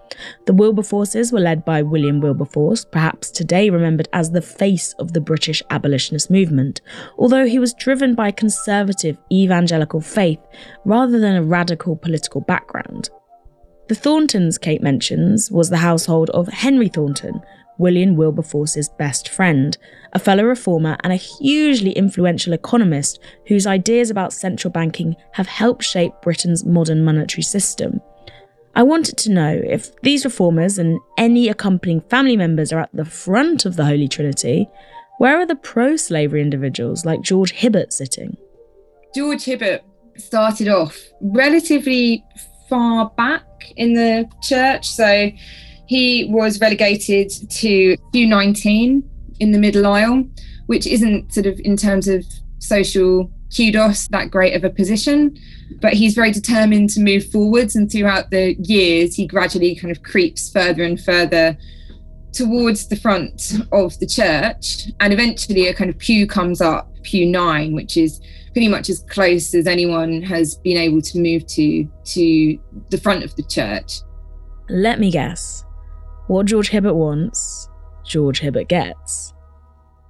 The 0.46 0.52
Wilberforces 0.52 1.32
were 1.32 1.40
led 1.40 1.64
by 1.64 1.82
William 1.82 2.20
Wilberforce, 2.20 2.84
perhaps 2.84 3.30
today 3.30 3.70
remembered 3.70 4.08
as 4.12 4.30
the 4.30 4.42
face 4.42 4.92
of 5.00 5.12
the 5.12 5.20
British 5.20 5.62
abolitionist 5.70 6.30
movement, 6.30 6.80
although 7.18 7.46
he 7.46 7.58
was 7.58 7.74
driven 7.74 8.14
by 8.14 8.30
conservative 8.30 9.18
evangelical 9.32 10.00
faith 10.00 10.40
rather 10.84 11.18
than 11.18 11.34
a 11.34 11.42
radical 11.42 11.96
political 11.96 12.40
background. 12.40 13.10
The 13.92 13.98
Thorntons 13.98 14.56
Kate 14.56 14.80
mentions 14.80 15.50
was 15.50 15.68
the 15.68 15.76
household 15.76 16.30
of 16.30 16.48
Henry 16.48 16.88
Thornton, 16.88 17.42
William 17.76 18.16
Wilberforce's 18.16 18.88
best 18.88 19.28
friend, 19.28 19.76
a 20.14 20.18
fellow 20.18 20.44
reformer 20.44 20.96
and 21.04 21.12
a 21.12 21.16
hugely 21.16 21.92
influential 21.92 22.54
economist 22.54 23.20
whose 23.48 23.66
ideas 23.66 24.08
about 24.08 24.32
central 24.32 24.72
banking 24.72 25.14
have 25.32 25.46
helped 25.46 25.84
shape 25.84 26.14
Britain's 26.22 26.64
modern 26.64 27.04
monetary 27.04 27.42
system. 27.42 28.00
I 28.74 28.82
wanted 28.82 29.18
to 29.18 29.30
know 29.30 29.60
if 29.62 29.94
these 30.00 30.24
reformers 30.24 30.78
and 30.78 30.98
any 31.18 31.50
accompanying 31.50 32.00
family 32.00 32.38
members 32.38 32.72
are 32.72 32.80
at 32.80 32.90
the 32.94 33.04
front 33.04 33.66
of 33.66 33.76
the 33.76 33.84
Holy 33.84 34.08
Trinity, 34.08 34.70
where 35.18 35.38
are 35.38 35.44
the 35.44 35.54
pro 35.54 35.96
slavery 35.96 36.40
individuals 36.40 37.04
like 37.04 37.20
George 37.20 37.52
Hibbert 37.52 37.92
sitting? 37.92 38.38
George 39.14 39.44
Hibbert 39.44 39.82
started 40.16 40.68
off 40.68 40.98
relatively 41.20 42.24
far 42.70 43.10
back 43.18 43.42
in 43.76 43.94
the 43.94 44.28
church. 44.42 44.88
So 44.88 45.30
he 45.86 46.24
was 46.30 46.60
relegated 46.60 47.30
to 47.50 47.96
Q19 48.14 49.02
in 49.40 49.52
the 49.52 49.58
middle 49.58 49.86
aisle, 49.86 50.24
which 50.66 50.86
isn't 50.86 51.32
sort 51.32 51.46
of 51.46 51.60
in 51.60 51.76
terms 51.76 52.08
of 52.08 52.24
social 52.58 53.30
kudos 53.54 54.08
that 54.08 54.30
great 54.30 54.54
of 54.54 54.64
a 54.64 54.70
position. 54.70 55.36
But 55.80 55.94
he's 55.94 56.14
very 56.14 56.30
determined 56.30 56.90
to 56.90 57.00
move 57.00 57.30
forwards. 57.30 57.76
And 57.76 57.90
throughout 57.90 58.30
the 58.30 58.54
years, 58.54 59.14
he 59.14 59.26
gradually 59.26 59.74
kind 59.74 59.90
of 59.90 60.02
creeps 60.02 60.50
further 60.50 60.82
and 60.82 61.00
further 61.00 61.56
towards 62.32 62.88
the 62.88 62.96
front 62.96 63.58
of 63.72 63.98
the 63.98 64.06
church. 64.06 64.90
And 65.00 65.12
eventually, 65.12 65.68
a 65.68 65.74
kind 65.74 65.90
of 65.90 65.98
pew 65.98 66.26
comes 66.26 66.60
up, 66.60 66.90
pew 67.02 67.26
nine, 67.26 67.74
which 67.74 67.96
is 67.96 68.20
pretty 68.52 68.68
much 68.68 68.88
as 68.88 69.00
close 69.00 69.54
as 69.54 69.66
anyone 69.66 70.22
has 70.22 70.56
been 70.56 70.76
able 70.76 71.00
to 71.00 71.18
move 71.18 71.46
to 71.46 71.88
to 72.04 72.58
the 72.90 72.98
front 72.98 73.24
of 73.24 73.34
the 73.36 73.42
church. 73.42 74.00
Let 74.68 75.00
me 75.00 75.10
guess. 75.10 75.64
What 76.28 76.46
George 76.46 76.68
Hibbert 76.68 76.94
wants, 76.94 77.68
George 78.04 78.40
Hibbert 78.40 78.68
gets. 78.68 79.34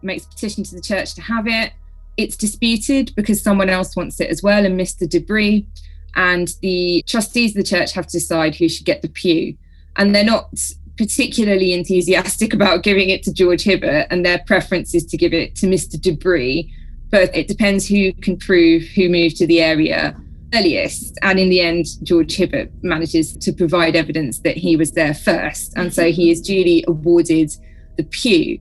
Makes 0.02 0.26
a 0.26 0.28
petition 0.28 0.64
to 0.64 0.74
the 0.74 0.80
church 0.80 1.14
to 1.14 1.22
have 1.22 1.46
it. 1.46 1.72
it's 2.16 2.36
disputed 2.36 3.10
because 3.16 3.42
someone 3.42 3.70
else 3.70 3.96
wants 3.96 4.20
it 4.20 4.28
as 4.28 4.42
well, 4.42 4.64
and 4.66 4.78
Mr. 4.78 5.08
Debris. 5.08 5.66
And 6.14 6.54
the 6.60 7.02
trustees 7.06 7.52
of 7.52 7.56
the 7.56 7.68
church 7.68 7.92
have 7.92 8.06
to 8.08 8.18
decide 8.18 8.54
who 8.54 8.68
should 8.68 8.84
get 8.84 9.00
the 9.00 9.08
pew. 9.08 9.56
And 9.96 10.14
they're 10.14 10.24
not 10.24 10.50
particularly 10.98 11.72
enthusiastic 11.72 12.52
about 12.58 12.82
giving 12.82 13.08
it 13.08 13.22
to 13.24 13.32
George 13.32 13.62
Hibbert, 13.62 14.08
and 14.10 14.24
their 14.24 14.40
preference 14.46 14.94
is 14.94 15.06
to 15.06 15.16
give 15.16 15.32
it 15.32 15.54
to 15.56 15.66
Mr. 15.66 16.00
Debris. 16.00 16.72
But 17.12 17.34
it 17.36 17.46
depends 17.46 17.86
who 17.86 18.12
can 18.14 18.36
prove 18.36 18.82
who 18.96 19.08
moved 19.08 19.36
to 19.36 19.46
the 19.46 19.60
area 19.60 20.16
earliest. 20.54 21.18
And 21.22 21.38
in 21.38 21.48
the 21.48 21.60
end, 21.60 21.86
George 22.02 22.34
Hibbert 22.34 22.70
manages 22.82 23.36
to 23.36 23.52
provide 23.52 23.96
evidence 23.96 24.40
that 24.40 24.56
he 24.56 24.76
was 24.76 24.92
there 24.92 25.14
first. 25.14 25.72
And 25.76 25.92
so 25.92 26.10
he 26.10 26.30
is 26.30 26.40
duly 26.40 26.84
awarded 26.86 27.52
the 27.96 28.04
pew. 28.04 28.58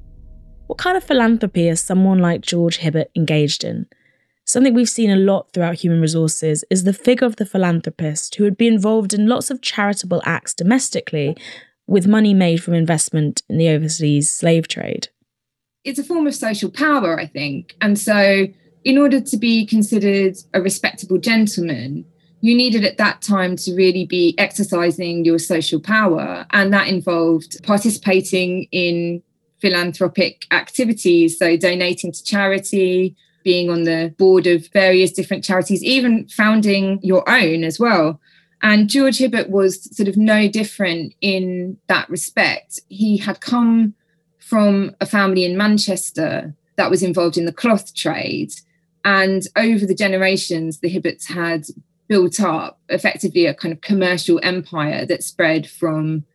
What 0.67 0.77
kind 0.77 0.95
of 0.95 1.03
philanthropy 1.03 1.67
is 1.67 1.81
someone 1.81 2.19
like 2.19 2.41
George 2.41 2.77
Hibbert 2.77 3.09
engaged 3.15 3.63
in? 3.63 3.87
Something 4.45 4.73
we've 4.73 4.89
seen 4.89 5.11
a 5.11 5.15
lot 5.15 5.51
throughout 5.53 5.75
human 5.75 6.01
resources 6.01 6.63
is 6.69 6.83
the 6.83 6.93
figure 6.93 7.27
of 7.27 7.37
the 7.37 7.45
philanthropist 7.45 8.35
who 8.35 8.43
would 8.43 8.57
be 8.57 8.67
involved 8.67 9.13
in 9.13 9.27
lots 9.27 9.49
of 9.49 9.61
charitable 9.61 10.21
acts 10.25 10.53
domestically 10.53 11.35
with 11.87 12.07
money 12.07 12.33
made 12.33 12.63
from 12.63 12.73
investment 12.73 13.43
in 13.49 13.57
the 13.57 13.69
overseas 13.69 14.31
slave 14.31 14.67
trade. 14.67 15.09
It's 15.83 15.99
a 15.99 16.03
form 16.03 16.27
of 16.27 16.35
social 16.35 16.69
power, 16.69 17.19
I 17.19 17.25
think. 17.25 17.75
And 17.81 17.97
so 17.97 18.47
in 18.83 18.97
order 18.97 19.21
to 19.21 19.37
be 19.37 19.65
considered 19.65 20.37
a 20.53 20.61
respectable 20.61 21.17
gentleman, 21.17 22.05
you 22.41 22.55
needed 22.55 22.83
at 22.83 22.97
that 22.97 23.21
time 23.21 23.55
to 23.57 23.75
really 23.75 24.05
be 24.05 24.35
exercising 24.37 25.23
your 25.25 25.39
social 25.39 25.79
power. 25.79 26.45
And 26.51 26.73
that 26.73 26.87
involved 26.87 27.63
participating 27.63 28.67
in 28.71 29.21
philanthropic 29.59 30.47
activities, 30.51 31.37
so 31.37 31.55
donating 31.55 32.11
to 32.11 32.23
charity, 32.23 33.15
being 33.43 33.69
on 33.69 33.83
the 33.83 34.13
board 34.17 34.47
of 34.47 34.67
various 34.73 35.11
different 35.11 35.43
charities, 35.43 35.83
even 35.83 36.27
founding 36.29 36.99
your 37.03 37.27
own 37.29 37.63
as 37.63 37.79
well. 37.79 38.19
And 38.63 38.89
George 38.89 39.17
Hibbert 39.17 39.49
was 39.49 39.95
sort 39.95 40.07
of 40.07 40.17
no 40.17 40.47
different 40.47 41.13
in 41.21 41.77
that 41.87 42.09
respect. 42.09 42.79
He 42.89 43.17
had 43.17 43.41
come 43.41 43.95
from 44.51 44.93
a 44.99 45.05
family 45.05 45.45
in 45.45 45.55
Manchester 45.55 46.53
that 46.75 46.89
was 46.89 47.01
involved 47.01 47.37
in 47.37 47.45
the 47.45 47.53
cloth 47.53 47.95
trade. 47.95 48.51
And 49.05 49.43
over 49.55 49.85
the 49.85 49.95
generations, 49.95 50.79
the 50.79 50.93
Hibberts 50.93 51.31
had 51.31 51.67
built 52.09 52.41
up 52.41 52.77
effectively 52.89 53.45
a 53.45 53.53
kind 53.53 53.71
of 53.73 53.79
commercial 53.79 54.41
empire 54.43 55.05
that 55.05 55.23
spread 55.23 55.69
from 55.69 56.25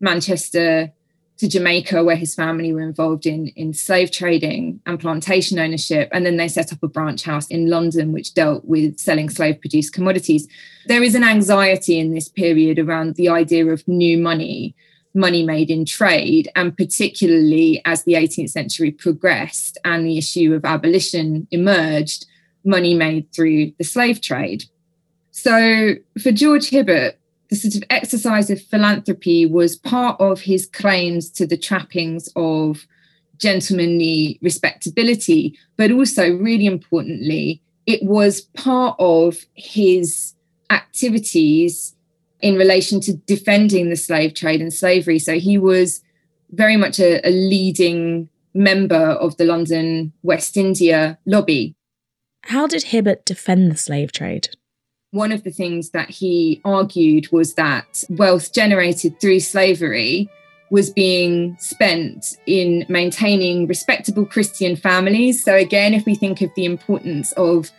Manchester 0.00 0.90
to 1.38 1.48
Jamaica, 1.48 2.02
where 2.02 2.16
his 2.16 2.34
family 2.34 2.72
were 2.72 2.80
involved 2.80 3.24
in, 3.24 3.46
in 3.54 3.72
slave 3.72 4.10
trading 4.10 4.80
and 4.84 4.98
plantation 4.98 5.60
ownership. 5.60 6.08
And 6.10 6.26
then 6.26 6.38
they 6.38 6.48
set 6.48 6.72
up 6.72 6.82
a 6.82 6.88
branch 6.88 7.22
house 7.22 7.46
in 7.46 7.70
London, 7.70 8.10
which 8.10 8.34
dealt 8.34 8.64
with 8.64 8.98
selling 8.98 9.30
slave 9.30 9.60
produced 9.60 9.92
commodities. 9.92 10.48
There 10.86 11.04
is 11.04 11.14
an 11.14 11.22
anxiety 11.22 12.00
in 12.00 12.12
this 12.12 12.28
period 12.28 12.80
around 12.80 13.14
the 13.14 13.28
idea 13.28 13.64
of 13.68 13.86
new 13.86 14.18
money 14.18 14.74
money 15.14 15.42
made 15.42 15.70
in 15.70 15.84
trade, 15.84 16.48
and 16.54 16.76
particularly 16.76 17.82
as 17.84 18.04
the 18.04 18.14
18th 18.14 18.50
century 18.50 18.90
progressed 18.90 19.78
and 19.84 20.06
the 20.06 20.18
issue 20.18 20.54
of 20.54 20.64
abolition 20.64 21.46
emerged, 21.50 22.26
money 22.64 22.94
made 22.94 23.32
through 23.32 23.72
the 23.78 23.84
slave 23.84 24.20
trade. 24.20 24.64
So 25.30 25.94
for 26.22 26.32
George 26.32 26.68
Hibbert, 26.68 27.18
the 27.48 27.56
sort 27.56 27.74
of 27.74 27.82
exercise 27.90 28.50
of 28.50 28.62
philanthropy 28.62 29.46
was 29.46 29.76
part 29.76 30.20
of 30.20 30.40
his 30.42 30.66
claims 30.66 31.28
to 31.30 31.46
the 31.46 31.56
trappings 31.56 32.28
of 32.36 32.86
gentlemanly 33.38 34.38
respectability, 34.42 35.58
but 35.76 35.90
also, 35.90 36.30
really 36.36 36.66
importantly, 36.66 37.60
it 37.86 38.02
was 38.04 38.42
part 38.42 38.94
of 39.00 39.36
his 39.54 40.34
activities 40.70 41.96
in 42.42 42.56
relation 42.56 43.00
to 43.02 43.16
defending 43.16 43.90
the 43.90 43.96
slave 43.96 44.34
trade 44.34 44.60
and 44.60 44.72
slavery. 44.72 45.18
So 45.18 45.38
he 45.38 45.58
was 45.58 46.02
very 46.50 46.76
much 46.76 46.98
a, 46.98 47.26
a 47.26 47.30
leading 47.30 48.28
member 48.54 48.96
of 48.96 49.36
the 49.36 49.44
London 49.44 50.12
West 50.22 50.56
India 50.56 51.18
lobby. 51.26 51.74
How 52.44 52.66
did 52.66 52.84
Hibbert 52.84 53.24
defend 53.24 53.70
the 53.70 53.76
slave 53.76 54.12
trade? 54.12 54.48
One 55.12 55.32
of 55.32 55.44
the 55.44 55.50
things 55.50 55.90
that 55.90 56.08
he 56.08 56.60
argued 56.64 57.30
was 57.32 57.54
that 57.54 58.04
wealth 58.08 58.52
generated 58.52 59.20
through 59.20 59.40
slavery 59.40 60.30
was 60.70 60.88
being 60.88 61.56
spent 61.58 62.36
in 62.46 62.86
maintaining 62.88 63.66
respectable 63.66 64.24
Christian 64.24 64.76
families. 64.76 65.44
So, 65.44 65.56
again, 65.56 65.94
if 65.94 66.06
we 66.06 66.14
think 66.14 66.40
of 66.42 66.50
the 66.54 66.64
importance 66.64 67.32
of 67.32 67.70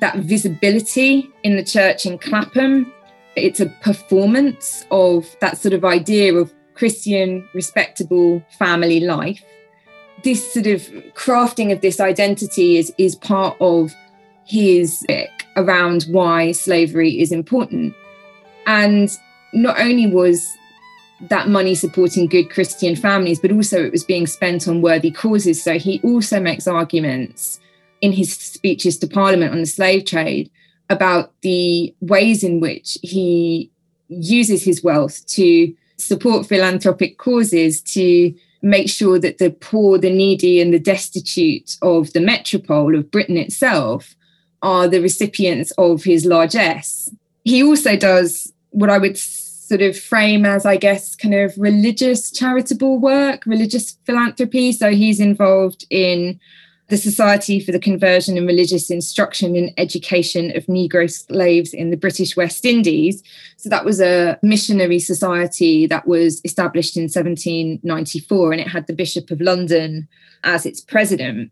that 0.00 0.16
visibility 0.16 1.30
in 1.42 1.56
the 1.56 1.64
church 1.64 2.06
in 2.06 2.18
Clapham, 2.18 2.90
it's 3.36 3.60
a 3.60 3.66
performance 3.66 4.84
of 4.90 5.26
that 5.40 5.58
sort 5.58 5.74
of 5.74 5.84
idea 5.84 6.34
of 6.34 6.52
Christian, 6.74 7.48
respectable 7.54 8.42
family 8.58 9.00
life. 9.00 9.42
This 10.24 10.52
sort 10.52 10.66
of 10.66 10.82
crafting 11.14 11.72
of 11.72 11.80
this 11.80 12.00
identity 12.00 12.76
is, 12.76 12.92
is 12.98 13.16
part 13.16 13.56
of 13.60 13.92
his 14.44 15.04
around 15.56 16.04
why 16.04 16.52
slavery 16.52 17.20
is 17.20 17.32
important. 17.32 17.94
And 18.66 19.10
not 19.52 19.80
only 19.80 20.06
was 20.06 20.46
that 21.28 21.48
money 21.48 21.74
supporting 21.74 22.26
good 22.26 22.50
Christian 22.50 22.96
families, 22.96 23.38
but 23.38 23.52
also 23.52 23.82
it 23.84 23.92
was 23.92 24.04
being 24.04 24.26
spent 24.26 24.66
on 24.66 24.82
worthy 24.82 25.10
causes. 25.10 25.62
So 25.62 25.78
he 25.78 26.00
also 26.02 26.40
makes 26.40 26.66
arguments 26.66 27.60
in 28.00 28.12
his 28.12 28.32
speeches 28.36 28.98
to 28.98 29.06
Parliament 29.06 29.52
on 29.52 29.60
the 29.60 29.66
slave 29.66 30.04
trade 30.04 30.50
about 30.92 31.32
the 31.40 31.94
ways 32.00 32.44
in 32.44 32.60
which 32.60 32.98
he 33.02 33.70
uses 34.08 34.62
his 34.62 34.84
wealth 34.84 35.26
to 35.26 35.74
support 35.96 36.46
philanthropic 36.46 37.18
causes, 37.18 37.80
to 37.80 38.34
make 38.62 38.88
sure 38.88 39.18
that 39.18 39.38
the 39.38 39.50
poor, 39.50 39.98
the 39.98 40.10
needy, 40.10 40.60
and 40.60 40.72
the 40.72 40.78
destitute 40.78 41.76
of 41.82 42.12
the 42.12 42.20
metropole 42.20 42.96
of 42.96 43.10
Britain 43.10 43.36
itself 43.36 44.14
are 44.62 44.86
the 44.86 45.00
recipients 45.00 45.72
of 45.72 46.04
his 46.04 46.24
largesse. 46.24 47.10
He 47.44 47.62
also 47.62 47.96
does 47.96 48.52
what 48.70 48.90
I 48.90 48.98
would 48.98 49.18
sort 49.18 49.82
of 49.82 49.98
frame 49.98 50.44
as, 50.44 50.64
I 50.66 50.76
guess, 50.76 51.16
kind 51.16 51.34
of 51.34 51.54
religious 51.56 52.30
charitable 52.30 52.98
work, 52.98 53.46
religious 53.46 53.96
philanthropy. 54.04 54.72
So 54.72 54.90
he's 54.90 55.18
involved 55.18 55.84
in 55.90 56.38
the 56.92 56.98
Society 56.98 57.58
for 57.58 57.72
the 57.72 57.78
Conversion 57.78 58.36
and 58.36 58.46
Religious 58.46 58.90
Instruction 58.90 59.56
and 59.56 59.72
Education 59.78 60.54
of 60.54 60.66
Negro 60.66 61.10
Slaves 61.10 61.72
in 61.72 61.88
the 61.88 61.96
British 61.96 62.36
West 62.36 62.66
Indies. 62.66 63.22
So 63.56 63.70
that 63.70 63.86
was 63.86 63.98
a 63.98 64.38
missionary 64.42 64.98
society 64.98 65.86
that 65.86 66.06
was 66.06 66.42
established 66.44 66.98
in 66.98 67.04
1794 67.04 68.52
and 68.52 68.60
it 68.60 68.68
had 68.68 68.86
the 68.88 68.92
Bishop 68.92 69.30
of 69.30 69.40
London 69.40 70.06
as 70.44 70.66
its 70.66 70.82
president. 70.82 71.50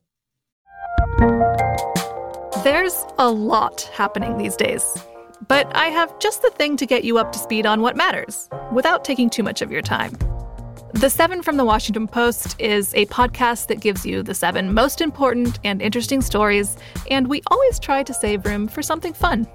There's 2.62 3.06
a 3.16 3.30
lot 3.30 3.88
happening 3.94 4.36
these 4.36 4.56
days. 4.56 4.84
But 5.48 5.74
I 5.74 5.86
have 5.86 6.18
just 6.18 6.42
the 6.42 6.50
thing 6.50 6.76
to 6.76 6.84
get 6.84 7.02
you 7.02 7.16
up 7.16 7.32
to 7.32 7.38
speed 7.38 7.64
on 7.64 7.80
what 7.80 7.96
matters 7.96 8.46
without 8.72 9.06
taking 9.06 9.30
too 9.30 9.42
much 9.42 9.62
of 9.62 9.72
your 9.72 9.80
time. 9.80 10.18
The 10.94 11.08
Seven 11.08 11.40
from 11.42 11.56
the 11.56 11.64
Washington 11.64 12.08
Post 12.08 12.60
is 12.60 12.92
a 12.94 13.06
podcast 13.06 13.68
that 13.68 13.80
gives 13.80 14.04
you 14.04 14.24
the 14.24 14.34
seven 14.34 14.74
most 14.74 15.00
important 15.00 15.60
and 15.62 15.80
interesting 15.80 16.20
stories, 16.20 16.76
and 17.08 17.28
we 17.28 17.42
always 17.46 17.78
try 17.78 18.02
to 18.02 18.12
save 18.12 18.44
room 18.44 18.66
for 18.66 18.82
something 18.82 19.12
fun. 19.12 19.46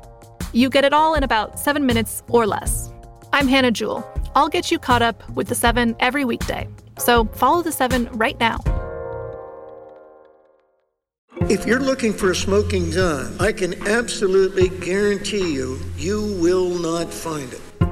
You 0.54 0.70
get 0.70 0.86
it 0.86 0.94
all 0.94 1.14
in 1.14 1.24
about 1.24 1.60
seven 1.60 1.86
minutes 1.86 2.24
or 2.30 2.48
less. 2.48 2.90
I'm 3.34 3.50
Hannah 3.50 3.72
Jewell. 3.72 4.10
I'll 4.34 4.48
get 4.48 4.72
you 4.72 4.80
caught 4.80 5.02
up 5.02 5.30
with 5.32 5.50
the 5.50 5.56
seven 5.56 5.94
every 6.00 6.24
weekday. 6.24 6.70
So 6.98 7.26
follow 7.26 7.62
the 7.62 7.72
seven 7.72 8.08
right 8.14 8.40
now. 8.40 8.58
If 11.50 11.66
you're 11.68 11.82
looking 11.82 12.14
for 12.14 12.32
a 12.32 12.36
smoking 12.36 12.92
gun, 12.92 13.36
I 13.42 13.52
can 13.52 13.86
absolutely 13.88 14.70
guarantee 14.70 15.54
you, 15.54 15.80
you 15.98 16.22
will 16.42 16.70
not 16.70 17.14
find 17.14 17.52
it. 17.52 17.62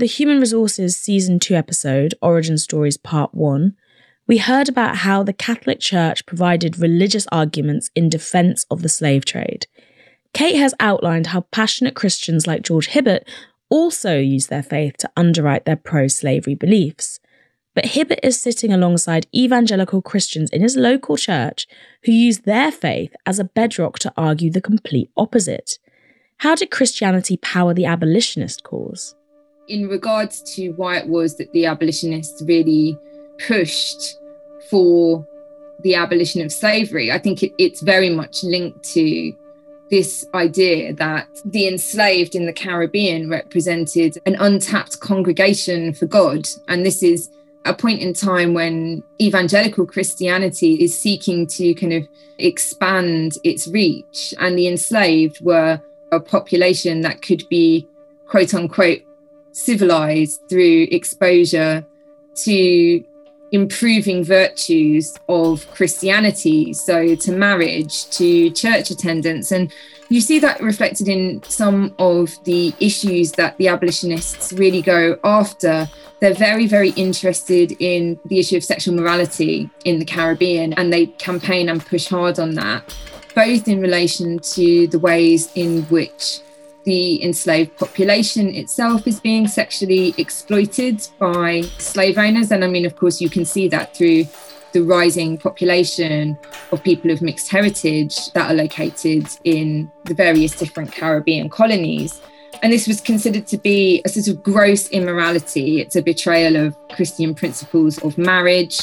The 0.00 0.06
Human 0.06 0.40
Resources 0.40 0.96
Season 0.96 1.38
2 1.38 1.54
episode, 1.54 2.14
Origin 2.22 2.56
Stories 2.56 2.96
Part 2.96 3.34
1, 3.34 3.76
we 4.26 4.38
heard 4.38 4.66
about 4.66 4.96
how 4.96 5.22
the 5.22 5.34
Catholic 5.34 5.78
Church 5.78 6.24
provided 6.24 6.78
religious 6.78 7.26
arguments 7.30 7.90
in 7.94 8.08
defense 8.08 8.64
of 8.70 8.80
the 8.80 8.88
slave 8.88 9.26
trade. 9.26 9.66
Kate 10.32 10.56
has 10.56 10.72
outlined 10.80 11.26
how 11.28 11.42
passionate 11.52 11.94
Christians 11.94 12.46
like 12.46 12.62
George 12.62 12.86
Hibbert 12.86 13.28
also 13.68 14.18
use 14.18 14.46
their 14.46 14.62
faith 14.62 14.96
to 15.00 15.10
underwrite 15.18 15.66
their 15.66 15.76
pro 15.76 16.08
slavery 16.08 16.54
beliefs. 16.54 17.20
But 17.74 17.84
Hibbert 17.84 18.20
is 18.22 18.40
sitting 18.40 18.72
alongside 18.72 19.26
evangelical 19.36 20.00
Christians 20.00 20.48
in 20.48 20.62
his 20.62 20.76
local 20.76 21.18
church 21.18 21.66
who 22.04 22.12
use 22.12 22.38
their 22.38 22.72
faith 22.72 23.14
as 23.26 23.38
a 23.38 23.44
bedrock 23.44 23.98
to 23.98 24.14
argue 24.16 24.50
the 24.50 24.62
complete 24.62 25.10
opposite. 25.14 25.78
How 26.38 26.54
did 26.54 26.70
Christianity 26.70 27.36
power 27.36 27.74
the 27.74 27.84
abolitionist 27.84 28.64
cause? 28.64 29.14
In 29.70 29.86
regards 29.86 30.42
to 30.54 30.70
why 30.70 30.96
it 30.96 31.06
was 31.06 31.36
that 31.36 31.52
the 31.52 31.66
abolitionists 31.66 32.42
really 32.42 32.98
pushed 33.46 34.18
for 34.68 35.24
the 35.84 35.94
abolition 35.94 36.42
of 36.42 36.50
slavery, 36.50 37.12
I 37.12 37.18
think 37.18 37.44
it, 37.44 37.52
it's 37.56 37.80
very 37.80 38.10
much 38.10 38.42
linked 38.42 38.82
to 38.94 39.32
this 39.88 40.26
idea 40.34 40.92
that 40.94 41.28
the 41.44 41.68
enslaved 41.68 42.34
in 42.34 42.46
the 42.46 42.52
Caribbean 42.52 43.30
represented 43.30 44.18
an 44.26 44.34
untapped 44.40 44.98
congregation 44.98 45.94
for 45.94 46.06
God. 46.06 46.48
And 46.66 46.84
this 46.84 47.00
is 47.00 47.30
a 47.64 47.72
point 47.72 48.00
in 48.00 48.12
time 48.12 48.54
when 48.54 49.04
evangelical 49.20 49.86
Christianity 49.86 50.82
is 50.82 50.98
seeking 50.98 51.46
to 51.46 51.74
kind 51.74 51.92
of 51.92 52.08
expand 52.38 53.38
its 53.44 53.68
reach, 53.68 54.34
and 54.40 54.58
the 54.58 54.66
enslaved 54.66 55.40
were 55.40 55.80
a 56.10 56.18
population 56.18 57.02
that 57.02 57.22
could 57.22 57.48
be, 57.48 57.86
quote 58.26 58.52
unquote, 58.52 59.02
civilized 59.52 60.40
through 60.48 60.88
exposure 60.90 61.86
to 62.34 63.04
improving 63.52 64.24
virtues 64.24 65.16
of 65.28 65.68
Christianity. 65.72 66.72
So, 66.72 67.14
to 67.14 67.32
marriage, 67.32 68.08
to 68.10 68.50
church 68.50 68.90
attendance. 68.90 69.52
And 69.52 69.72
you 70.08 70.20
see 70.20 70.38
that 70.40 70.60
reflected 70.60 71.08
in 71.08 71.42
some 71.44 71.94
of 71.98 72.36
the 72.44 72.74
issues 72.80 73.32
that 73.32 73.56
the 73.58 73.68
abolitionists 73.68 74.52
really 74.52 74.82
go 74.82 75.18
after. 75.24 75.88
They're 76.20 76.34
very, 76.34 76.66
very 76.66 76.90
interested 76.90 77.72
in 77.78 78.18
the 78.26 78.38
issue 78.38 78.56
of 78.56 78.64
sexual 78.64 78.94
morality 78.94 79.70
in 79.84 79.98
the 79.98 80.04
Caribbean, 80.04 80.72
and 80.74 80.92
they 80.92 81.06
campaign 81.06 81.68
and 81.68 81.84
push 81.84 82.08
hard 82.08 82.38
on 82.38 82.54
that, 82.54 82.94
both 83.34 83.68
in 83.68 83.80
relation 83.80 84.38
to 84.40 84.86
the 84.88 84.98
ways 84.98 85.50
in 85.54 85.82
which 85.84 86.40
the 86.84 87.22
enslaved 87.22 87.76
population 87.76 88.54
itself 88.54 89.06
is 89.06 89.20
being 89.20 89.46
sexually 89.46 90.14
exploited 90.16 91.06
by 91.18 91.62
slave 91.78 92.18
owners. 92.18 92.50
And 92.50 92.64
I 92.64 92.68
mean, 92.68 92.86
of 92.86 92.96
course, 92.96 93.20
you 93.20 93.28
can 93.28 93.44
see 93.44 93.68
that 93.68 93.94
through 93.94 94.24
the 94.72 94.82
rising 94.82 95.36
population 95.36 96.38
of 96.72 96.82
people 96.82 97.10
of 97.10 97.22
mixed 97.22 97.48
heritage 97.48 98.32
that 98.32 98.50
are 98.50 98.54
located 98.54 99.26
in 99.44 99.90
the 100.04 100.14
various 100.14 100.56
different 100.56 100.92
Caribbean 100.92 101.48
colonies. 101.48 102.20
And 102.62 102.72
this 102.72 102.86
was 102.86 103.00
considered 103.00 103.46
to 103.48 103.58
be 103.58 104.02
a 104.04 104.08
sort 104.08 104.28
of 104.28 104.42
gross 104.42 104.88
immorality. 104.88 105.80
It's 105.80 105.96
a 105.96 106.02
betrayal 106.02 106.56
of 106.56 106.76
Christian 106.90 107.34
principles 107.34 107.98
of 107.98 108.18
marriage, 108.18 108.80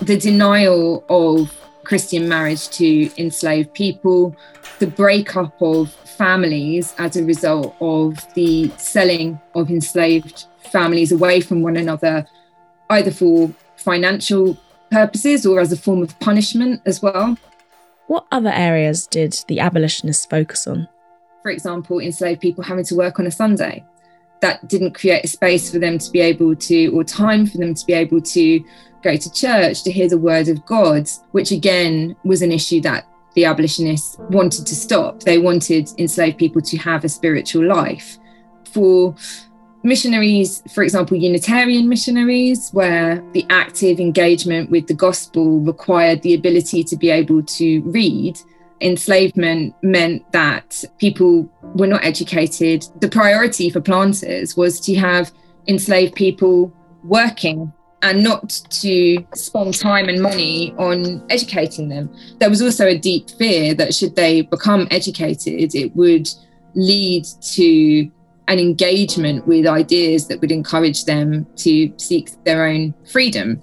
the 0.00 0.16
denial 0.16 1.04
of 1.08 1.52
Christian 1.86 2.28
marriage 2.28 2.68
to 2.70 3.08
enslaved 3.16 3.72
people, 3.72 4.36
the 4.80 4.88
breakup 4.88 5.54
of 5.62 5.92
families 5.92 6.92
as 6.98 7.16
a 7.16 7.24
result 7.24 7.76
of 7.80 8.18
the 8.34 8.68
selling 8.76 9.40
of 9.54 9.70
enslaved 9.70 10.46
families 10.72 11.12
away 11.12 11.40
from 11.40 11.62
one 11.62 11.76
another, 11.76 12.26
either 12.90 13.12
for 13.12 13.52
financial 13.76 14.56
purposes 14.90 15.46
or 15.46 15.60
as 15.60 15.70
a 15.70 15.76
form 15.76 16.02
of 16.02 16.18
punishment 16.18 16.82
as 16.86 17.00
well. 17.00 17.38
What 18.08 18.26
other 18.32 18.52
areas 18.52 19.06
did 19.06 19.44
the 19.46 19.60
abolitionists 19.60 20.26
focus 20.26 20.66
on? 20.66 20.88
For 21.42 21.52
example, 21.52 22.00
enslaved 22.00 22.40
people 22.40 22.64
having 22.64 22.84
to 22.86 22.96
work 22.96 23.20
on 23.20 23.28
a 23.28 23.30
Sunday. 23.30 23.84
That 24.40 24.68
didn't 24.68 24.94
create 24.94 25.24
a 25.24 25.28
space 25.28 25.70
for 25.70 25.78
them 25.78 25.98
to 25.98 26.10
be 26.10 26.20
able 26.20 26.54
to, 26.54 26.88
or 26.88 27.04
time 27.04 27.46
for 27.46 27.58
them 27.58 27.74
to 27.74 27.86
be 27.86 27.94
able 27.94 28.20
to 28.20 28.64
go 29.02 29.16
to 29.16 29.32
church 29.32 29.82
to 29.84 29.92
hear 29.92 30.08
the 30.08 30.18
word 30.18 30.48
of 30.48 30.64
God, 30.66 31.08
which 31.32 31.52
again 31.52 32.16
was 32.24 32.42
an 32.42 32.52
issue 32.52 32.80
that 32.82 33.06
the 33.34 33.44
abolitionists 33.44 34.16
wanted 34.30 34.66
to 34.66 34.74
stop. 34.74 35.20
They 35.20 35.38
wanted 35.38 35.88
enslaved 35.98 36.38
people 36.38 36.62
to 36.62 36.76
have 36.78 37.04
a 37.04 37.08
spiritual 37.08 37.66
life. 37.66 38.18
For 38.72 39.14
missionaries, 39.82 40.62
for 40.72 40.82
example, 40.82 41.16
Unitarian 41.16 41.88
missionaries, 41.88 42.70
where 42.70 43.22
the 43.32 43.46
active 43.50 44.00
engagement 44.00 44.70
with 44.70 44.86
the 44.86 44.94
gospel 44.94 45.60
required 45.60 46.22
the 46.22 46.34
ability 46.34 46.82
to 46.84 46.96
be 46.96 47.10
able 47.10 47.42
to 47.42 47.80
read, 47.82 48.38
enslavement 48.80 49.74
meant 49.82 50.30
that 50.32 50.84
people 50.98 51.50
were 51.74 51.86
not 51.86 52.04
educated. 52.04 52.86
The 53.00 53.08
priority 53.08 53.70
for 53.70 53.80
planters 53.80 54.56
was 54.56 54.80
to 54.80 54.94
have 54.96 55.32
enslaved 55.66 56.14
people 56.14 56.72
working 57.02 57.72
and 58.02 58.22
not 58.22 58.50
to 58.70 59.26
spend 59.34 59.74
time 59.74 60.08
and 60.08 60.22
money 60.22 60.74
on 60.78 61.24
educating 61.30 61.88
them. 61.88 62.14
There 62.38 62.50
was 62.50 62.62
also 62.62 62.86
a 62.86 62.98
deep 62.98 63.30
fear 63.30 63.74
that 63.74 63.94
should 63.94 64.14
they 64.14 64.42
become 64.42 64.86
educated, 64.90 65.74
it 65.74 65.96
would 65.96 66.28
lead 66.74 67.24
to 67.54 68.10
an 68.48 68.58
engagement 68.58 69.46
with 69.46 69.66
ideas 69.66 70.28
that 70.28 70.40
would 70.40 70.52
encourage 70.52 71.04
them 71.04 71.46
to 71.56 71.92
seek 71.96 72.30
their 72.44 72.66
own 72.66 72.94
freedom. 73.10 73.60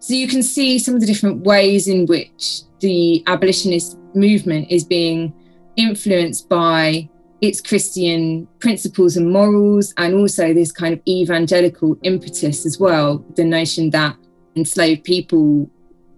So 0.00 0.14
you 0.14 0.26
can 0.26 0.42
see 0.42 0.78
some 0.78 0.94
of 0.94 1.00
the 1.00 1.06
different 1.06 1.42
ways 1.42 1.86
in 1.86 2.06
which 2.06 2.62
the 2.80 3.22
abolitionist 3.26 3.98
movement 4.14 4.70
is 4.70 4.84
being 4.84 5.32
influenced 5.76 6.48
by 6.48 7.08
its 7.40 7.60
Christian 7.60 8.48
principles 8.58 9.16
and 9.16 9.30
morals, 9.30 9.92
and 9.98 10.14
also 10.14 10.54
this 10.54 10.72
kind 10.72 10.94
of 10.94 11.00
evangelical 11.06 11.98
impetus 12.02 12.64
as 12.64 12.78
well. 12.78 13.24
The 13.36 13.44
notion 13.44 13.90
that 13.90 14.16
enslaved 14.56 15.04
people 15.04 15.70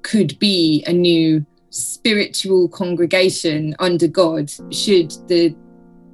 could 0.03 0.39
be 0.39 0.85
a 0.87 0.93
new 0.93 1.45
spiritual 1.71 2.69
congregation 2.69 3.75
under 3.81 4.07
God 4.07 4.51
should 4.71 5.11
the 5.27 5.55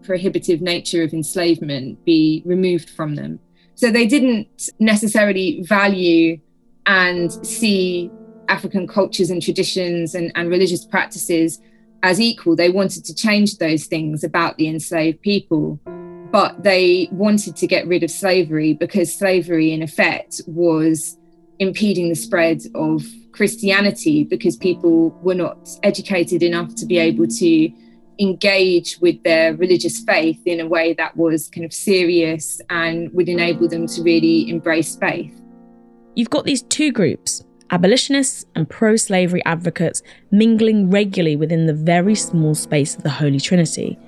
prohibitive 0.02 0.60
nature 0.60 1.02
of 1.02 1.12
enslavement 1.12 2.04
be 2.04 2.42
removed 2.44 2.90
from 2.90 3.14
them. 3.14 3.38
So 3.74 3.90
they 3.90 4.06
didn't 4.06 4.70
necessarily 4.78 5.62
value 5.62 6.40
and 6.86 7.32
see 7.46 8.10
African 8.48 8.86
cultures 8.86 9.30
and 9.30 9.42
traditions 9.42 10.14
and, 10.14 10.32
and 10.34 10.48
religious 10.48 10.84
practices 10.84 11.60
as 12.02 12.20
equal. 12.20 12.56
They 12.56 12.70
wanted 12.70 13.04
to 13.06 13.14
change 13.14 13.58
those 13.58 13.86
things 13.86 14.24
about 14.24 14.56
the 14.56 14.68
enslaved 14.68 15.20
people, 15.22 15.80
but 16.30 16.62
they 16.62 17.08
wanted 17.12 17.56
to 17.56 17.66
get 17.66 17.86
rid 17.86 18.02
of 18.02 18.10
slavery 18.10 18.74
because 18.74 19.14
slavery, 19.14 19.72
in 19.72 19.82
effect, 19.82 20.40
was 20.46 21.16
impeding 21.58 22.08
the 22.08 22.14
spread 22.14 22.62
of 22.74 23.04
Christianity 23.32 24.24
because 24.24 24.56
people 24.56 25.10
were 25.22 25.34
not 25.34 25.68
educated 25.82 26.42
enough 26.42 26.74
to 26.76 26.86
be 26.86 26.98
able 26.98 27.26
to 27.26 27.72
engage 28.18 28.98
with 29.00 29.22
their 29.22 29.54
religious 29.54 30.00
faith 30.00 30.40
in 30.46 30.60
a 30.60 30.66
way 30.66 30.92
that 30.94 31.16
was 31.16 31.48
kind 31.48 31.64
of 31.64 31.72
serious 31.72 32.60
and 32.68 33.12
would 33.12 33.28
enable 33.28 33.68
them 33.68 33.86
to 33.86 34.02
really 34.02 34.48
embrace 34.50 34.96
faith. 34.96 35.40
You've 36.14 36.30
got 36.30 36.44
these 36.44 36.62
two 36.62 36.92
groups 36.92 37.42
abolitionists 37.72 38.44
and 38.54 38.68
pro 38.68 38.96
slavery 38.96 39.42
advocates 39.44 40.02
mingling 40.30 40.90
regularly 40.90 41.34
within 41.34 41.66
the 41.66 41.74
very 41.74 42.14
small 42.14 42.54
space 42.54 42.94
of 42.94 43.02
the 43.02 43.10
Holy 43.10 43.40
Trinity. 43.40 43.98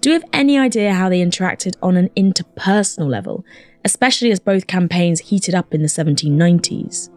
Do 0.00 0.10
you 0.10 0.14
have 0.14 0.28
any 0.32 0.58
idea 0.58 0.92
how 0.92 1.08
they 1.08 1.24
interacted 1.24 1.76
on 1.80 1.96
an 1.96 2.10
interpersonal 2.16 3.08
level, 3.08 3.44
especially 3.84 4.32
as 4.32 4.40
both 4.40 4.66
campaigns 4.66 5.20
heated 5.20 5.54
up 5.54 5.72
in 5.72 5.82
the 5.82 5.88
1790s? 5.88 7.08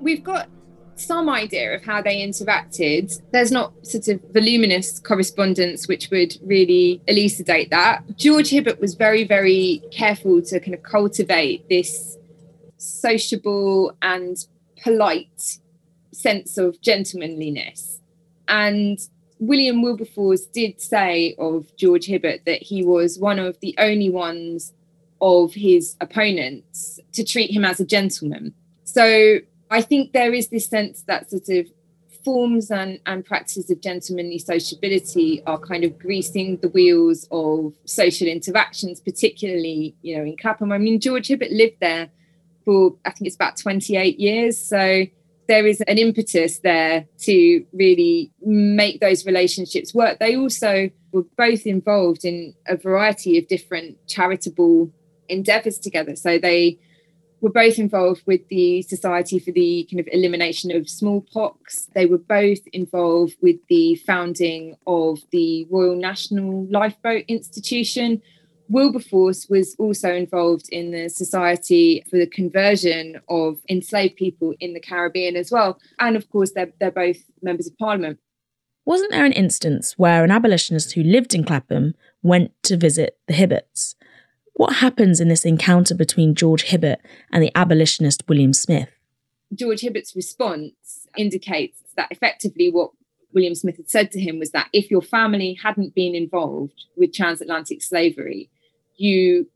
We've 0.00 0.24
got 0.24 0.48
some 0.96 1.28
idea 1.28 1.74
of 1.74 1.84
how 1.84 2.00
they 2.00 2.26
interacted. 2.26 3.20
There's 3.32 3.52
not 3.52 3.72
sort 3.86 4.08
of 4.08 4.20
voluminous 4.32 4.98
correspondence 4.98 5.86
which 5.86 6.08
would 6.10 6.36
really 6.42 7.02
elucidate 7.06 7.70
that. 7.70 8.16
George 8.16 8.48
Hibbert 8.48 8.80
was 8.80 8.94
very, 8.94 9.24
very 9.24 9.82
careful 9.90 10.40
to 10.42 10.60
kind 10.60 10.74
of 10.74 10.82
cultivate 10.82 11.68
this 11.68 12.16
sociable 12.78 13.96
and 14.00 14.46
polite 14.84 15.58
sense 16.12 16.58
of 16.58 16.80
gentlemanliness. 16.82 18.00
And 18.46 18.98
William 19.40 19.82
Wilberforce 19.82 20.44
did 20.46 20.80
say 20.80 21.34
of 21.38 21.74
George 21.76 22.04
Hibbert 22.04 22.44
that 22.44 22.62
he 22.62 22.84
was 22.84 23.18
one 23.18 23.38
of 23.38 23.58
the 23.60 23.74
only 23.78 24.10
ones 24.10 24.74
of 25.20 25.54
his 25.54 25.96
opponents 26.00 27.00
to 27.14 27.24
treat 27.24 27.50
him 27.50 27.64
as 27.64 27.80
a 27.80 27.84
gentleman. 27.84 28.54
So 28.84 29.38
I 29.70 29.80
think 29.80 30.12
there 30.12 30.34
is 30.34 30.48
this 30.48 30.66
sense 30.66 31.02
that 31.02 31.30
sort 31.30 31.48
of 31.48 31.66
forms 32.22 32.70
and, 32.70 33.00
and 33.06 33.24
practices 33.24 33.70
of 33.70 33.80
gentlemanly 33.80 34.38
sociability 34.38 35.42
are 35.46 35.58
kind 35.58 35.84
of 35.84 35.98
greasing 35.98 36.58
the 36.58 36.68
wheels 36.68 37.26
of 37.30 37.74
social 37.86 38.28
interactions, 38.28 39.00
particularly, 39.00 39.94
you 40.02 40.16
know, 40.16 40.24
in 40.24 40.36
Clapham. 40.36 40.72
I 40.72 40.78
mean, 40.78 41.00
George 41.00 41.28
Hibbert 41.28 41.50
lived 41.50 41.76
there 41.80 42.10
for 42.64 42.96
I 43.04 43.10
think 43.10 43.26
it's 43.26 43.36
about 43.36 43.56
28 43.56 44.18
years. 44.18 44.58
So 44.58 45.06
there 45.46 45.66
is 45.66 45.80
an 45.82 45.98
impetus 45.98 46.60
there 46.60 47.06
to 47.20 47.64
really 47.72 48.32
make 48.42 49.00
those 49.00 49.26
relationships 49.26 49.94
work. 49.94 50.18
They 50.18 50.36
also 50.36 50.90
were 51.12 51.24
both 51.36 51.66
involved 51.66 52.24
in 52.24 52.54
a 52.66 52.76
variety 52.76 53.38
of 53.38 53.46
different 53.48 53.98
charitable 54.08 54.90
endeavors 55.28 55.78
together. 55.78 56.16
So 56.16 56.38
they 56.38 56.78
were 57.40 57.50
both 57.50 57.78
involved 57.78 58.22
with 58.26 58.40
the 58.48 58.82
Society 58.82 59.38
for 59.38 59.52
the 59.52 59.86
kind 59.90 60.00
of 60.00 60.08
elimination 60.10 60.74
of 60.74 60.88
smallpox. 60.88 61.90
They 61.94 62.06
were 62.06 62.18
both 62.18 62.60
involved 62.72 63.36
with 63.42 63.56
the 63.68 63.96
founding 64.06 64.76
of 64.86 65.18
the 65.30 65.66
Royal 65.70 65.94
National 65.94 66.66
Lifeboat 66.70 67.24
Institution. 67.28 68.22
Wilberforce 68.68 69.46
was 69.48 69.76
also 69.78 70.12
involved 70.12 70.68
in 70.70 70.90
the 70.90 71.08
Society 71.08 72.02
for 72.08 72.18
the 72.18 72.26
Conversion 72.26 73.20
of 73.28 73.60
Enslaved 73.68 74.16
People 74.16 74.54
in 74.60 74.74
the 74.74 74.80
Caribbean 74.80 75.36
as 75.36 75.50
well. 75.50 75.78
And 75.98 76.16
of 76.16 76.30
course, 76.30 76.52
they're, 76.52 76.72
they're 76.80 76.90
both 76.90 77.18
members 77.42 77.66
of 77.66 77.76
Parliament. 77.78 78.18
Wasn't 78.86 79.10
there 79.12 79.24
an 79.24 79.32
instance 79.32 79.98
where 79.98 80.24
an 80.24 80.30
abolitionist 80.30 80.92
who 80.92 81.02
lived 81.02 81.34
in 81.34 81.44
Clapham 81.44 81.94
went 82.22 82.52
to 82.64 82.76
visit 82.76 83.18
the 83.26 83.34
Hibberts? 83.34 83.94
What 84.54 84.76
happens 84.76 85.20
in 85.20 85.28
this 85.28 85.44
encounter 85.44 85.94
between 85.94 86.34
George 86.34 86.64
Hibbert 86.64 87.00
and 87.32 87.42
the 87.42 87.52
abolitionist 87.56 88.24
William 88.28 88.52
Smith? 88.52 88.90
George 89.54 89.80
Hibbert's 89.80 90.14
response 90.14 91.06
indicates 91.16 91.78
that 91.96 92.08
effectively 92.10 92.70
what 92.70 92.90
William 93.32 93.54
Smith 93.54 93.76
had 93.76 93.90
said 93.90 94.10
to 94.12 94.20
him 94.20 94.38
was 94.38 94.50
that 94.52 94.68
if 94.72 94.90
your 94.90 95.02
family 95.02 95.58
hadn't 95.60 95.94
been 95.94 96.14
involved 96.14 96.84
with 96.96 97.12
transatlantic 97.12 97.82
slavery, 97.82 98.48
you 98.96 99.48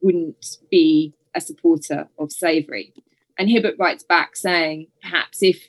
wouldn't 0.00 0.58
be 0.70 1.14
a 1.34 1.40
supporter 1.40 2.08
of 2.18 2.32
slavery. 2.32 2.92
And 3.38 3.48
Hibbert 3.48 3.76
writes 3.78 4.02
back 4.02 4.36
saying, 4.36 4.88
perhaps 5.02 5.42
if 5.42 5.68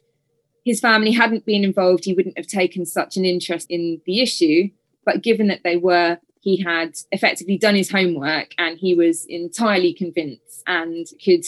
his 0.66 0.80
family 0.80 1.12
hadn't 1.12 1.46
been 1.46 1.64
involved, 1.64 2.06
he 2.06 2.14
wouldn't 2.14 2.38
have 2.38 2.48
taken 2.48 2.86
such 2.86 3.18
an 3.18 3.26
interest 3.26 3.68
in 3.70 4.02
the 4.06 4.22
issue. 4.22 4.70
But 5.06 5.24
given 5.24 5.48
that 5.48 5.64
they 5.64 5.78
were, 5.78 6.20
he 6.42 6.62
had 6.62 6.96
effectively 7.12 7.58
done 7.58 7.76
his 7.76 7.92
homework 7.92 8.54
and 8.58 8.78
he 8.78 8.96
was 8.96 9.26
entirely 9.26 9.94
convinced 9.94 10.64
and 10.68 11.06
could 11.24 11.46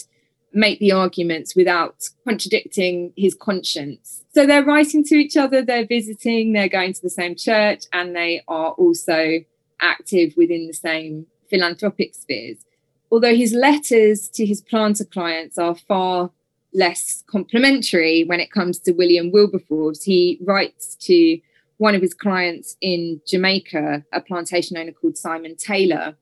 make 0.53 0.79
the 0.79 0.91
arguments 0.91 1.55
without 1.55 2.09
contradicting 2.27 3.13
his 3.15 3.33
conscience. 3.33 4.23
So 4.33 4.45
they're 4.45 4.65
writing 4.65 5.03
to 5.05 5.15
each 5.15 5.37
other, 5.37 5.61
they're 5.61 5.85
visiting, 5.85 6.53
they're 6.53 6.67
going 6.67 6.93
to 6.93 7.01
the 7.01 7.09
same 7.09 7.35
church, 7.35 7.85
and 7.93 8.15
they 8.15 8.43
are 8.47 8.71
also 8.71 9.39
active 9.79 10.33
within 10.35 10.67
the 10.67 10.73
same 10.73 11.27
philanthropic 11.51 12.15
spheres. 12.15 12.65
Although 13.11 13.35
his 13.35 13.53
letters 13.53 14.29
to 14.29 14.45
his 14.45 14.61
planter 14.61 15.05
clients 15.05 15.57
are 15.57 15.75
far 15.75 16.31
less 16.73 17.23
complimentary 17.27 18.23
when 18.23 18.39
it 18.39 18.51
comes 18.51 18.79
to 18.79 18.93
William 18.93 19.31
Wilberforce, 19.31 20.03
he 20.03 20.39
writes 20.43 20.95
to 21.01 21.39
one 21.77 21.93
of 21.93 22.01
his 22.01 22.13
clients 22.13 22.77
in 22.79 23.21
Jamaica, 23.27 24.05
a 24.13 24.21
plantation 24.21 24.77
owner 24.77 24.91
called 24.91 25.17
Simon 25.17 25.55
Taylor. 25.57 26.15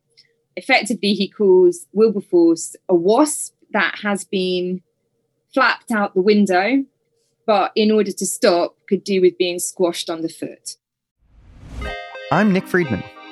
Effectively, 0.56 1.14
he 1.14 1.28
calls 1.30 1.86
Wilberforce 1.94 2.76
a 2.88 2.96
wasp 2.96 3.54
that 3.72 4.00
has 4.02 4.24
been 4.24 4.82
flapped 5.54 5.92
out 5.92 6.16
the 6.16 6.22
window, 6.22 6.84
but 7.46 7.72
in 7.76 7.92
order 7.92 8.12
to 8.12 8.26
stop, 8.26 8.76
could 8.88 9.04
do 9.04 9.22
with 9.22 9.38
being 9.38 9.60
squashed 9.60 10.10
underfoot. 10.10 10.78
I'm 12.32 12.52
Nick 12.54 12.68
Friedman. 12.68 13.04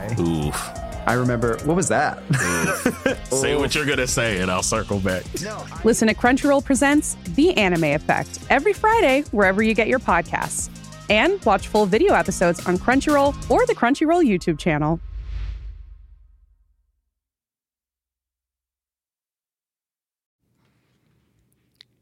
Hi. 0.00 0.16
Oof. 0.18 0.70
I 1.06 1.14
remember, 1.14 1.56
what 1.64 1.76
was 1.76 1.88
that? 1.88 2.22
say 3.24 3.56
what 3.56 3.74
you're 3.74 3.86
going 3.86 3.98
to 3.98 4.06
say, 4.06 4.40
and 4.40 4.50
I'll 4.50 4.62
circle 4.62 5.00
back. 5.00 5.24
Listen 5.84 6.08
to 6.08 6.14
Crunchyroll 6.14 6.64
Presents 6.64 7.16
The 7.34 7.56
Anime 7.56 7.84
Effect 7.84 8.38
every 8.48 8.72
Friday, 8.72 9.22
wherever 9.30 9.62
you 9.62 9.74
get 9.74 9.88
your 9.88 9.98
podcasts. 9.98 10.70
And 11.08 11.44
watch 11.44 11.68
full 11.68 11.86
video 11.86 12.14
episodes 12.14 12.64
on 12.66 12.78
Crunchyroll 12.78 13.50
or 13.50 13.66
the 13.66 13.74
Crunchyroll 13.74 14.24
YouTube 14.24 14.58
channel. 14.58 15.00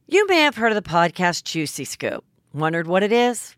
You 0.07 0.27
may 0.27 0.41
have 0.41 0.57
heard 0.57 0.73
of 0.73 0.83
the 0.83 0.89
podcast 0.89 1.45
Juicy 1.45 1.85
Scoop. 1.85 2.25
Wondered 2.53 2.87
what 2.87 3.03
it 3.03 3.13
is? 3.13 3.58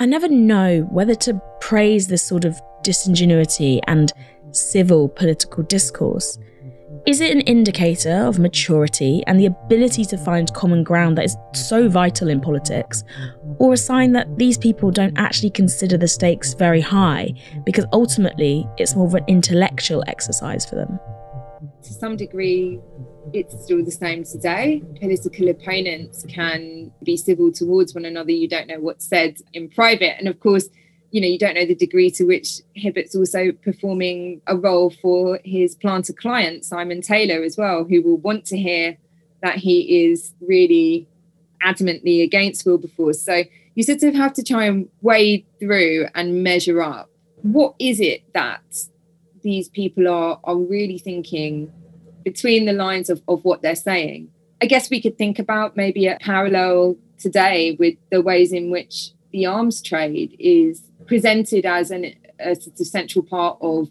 I 0.00 0.06
never 0.06 0.28
know 0.28 0.82
whether 0.92 1.16
to 1.16 1.42
praise 1.60 2.06
this 2.06 2.22
sort 2.22 2.44
of 2.44 2.60
disingenuity 2.82 3.80
and 3.88 4.12
civil 4.52 5.08
political 5.08 5.64
discourse. 5.64 6.38
Is 7.04 7.20
it 7.20 7.32
an 7.32 7.40
indicator 7.40 8.12
of 8.12 8.38
maturity 8.38 9.24
and 9.26 9.40
the 9.40 9.46
ability 9.46 10.04
to 10.04 10.16
find 10.16 10.54
common 10.54 10.84
ground 10.84 11.18
that 11.18 11.24
is 11.24 11.36
so 11.52 11.88
vital 11.88 12.28
in 12.28 12.40
politics, 12.40 13.02
or 13.58 13.72
a 13.72 13.76
sign 13.76 14.12
that 14.12 14.38
these 14.38 14.56
people 14.56 14.92
don't 14.92 15.18
actually 15.18 15.50
consider 15.50 15.96
the 15.96 16.06
stakes 16.06 16.54
very 16.54 16.80
high 16.80 17.34
because 17.64 17.86
ultimately 17.92 18.68
it's 18.76 18.94
more 18.94 19.06
of 19.06 19.14
an 19.14 19.24
intellectual 19.26 20.04
exercise 20.06 20.64
for 20.64 20.76
them? 20.76 21.00
To 21.84 21.92
some 21.92 22.16
degree, 22.16 22.80
it's 23.32 23.64
still 23.64 23.84
the 23.84 23.90
same 23.90 24.24
today. 24.24 24.82
Political 25.00 25.48
opponents 25.48 26.24
can 26.28 26.92
be 27.04 27.16
civil 27.16 27.52
towards 27.52 27.94
one 27.94 28.04
another. 28.04 28.32
You 28.32 28.48
don't 28.48 28.66
know 28.66 28.80
what's 28.80 29.06
said 29.06 29.38
in 29.52 29.68
private. 29.70 30.18
And 30.18 30.28
of 30.28 30.40
course, 30.40 30.68
you 31.10 31.20
know, 31.20 31.26
you 31.26 31.38
don't 31.38 31.54
know 31.54 31.64
the 31.64 31.74
degree 31.74 32.10
to 32.12 32.24
which 32.24 32.60
Hibbert's 32.76 33.14
also 33.14 33.52
performing 33.52 34.42
a 34.46 34.56
role 34.56 34.90
for 34.90 35.40
his 35.44 35.74
planter 35.74 36.12
client, 36.12 36.64
Simon 36.64 37.00
Taylor, 37.00 37.42
as 37.42 37.56
well, 37.56 37.84
who 37.84 38.02
will 38.02 38.18
want 38.18 38.44
to 38.46 38.58
hear 38.58 38.98
that 39.42 39.56
he 39.56 40.10
is 40.10 40.34
really 40.40 41.08
adamantly 41.64 42.22
against 42.22 42.66
Wilberforce. 42.66 43.22
So 43.22 43.44
you 43.74 43.84
sort 43.84 44.02
of 44.02 44.14
have 44.14 44.32
to 44.34 44.42
try 44.42 44.64
and 44.64 44.88
wade 45.00 45.46
through 45.60 46.06
and 46.14 46.42
measure 46.42 46.82
up. 46.82 47.08
What 47.42 47.74
is 47.78 48.00
it 48.00 48.24
that 48.34 48.62
these 49.42 49.68
people 49.68 50.08
are 50.08 50.40
are 50.44 50.56
really 50.56 50.98
thinking 50.98 51.72
between 52.24 52.66
the 52.66 52.72
lines 52.72 53.08
of, 53.08 53.22
of 53.28 53.44
what 53.44 53.62
they're 53.62 53.74
saying. 53.74 54.30
I 54.60 54.66
guess 54.66 54.90
we 54.90 55.00
could 55.00 55.16
think 55.16 55.38
about 55.38 55.76
maybe 55.76 56.06
a 56.06 56.18
parallel 56.20 56.96
today 57.18 57.76
with 57.78 57.96
the 58.10 58.20
ways 58.20 58.52
in 58.52 58.70
which 58.70 59.12
the 59.32 59.46
arms 59.46 59.80
trade 59.82 60.36
is 60.38 60.82
presented 61.06 61.64
as 61.64 61.90
an, 61.90 62.14
a 62.38 62.54
central 62.54 63.24
part 63.24 63.58
of 63.60 63.88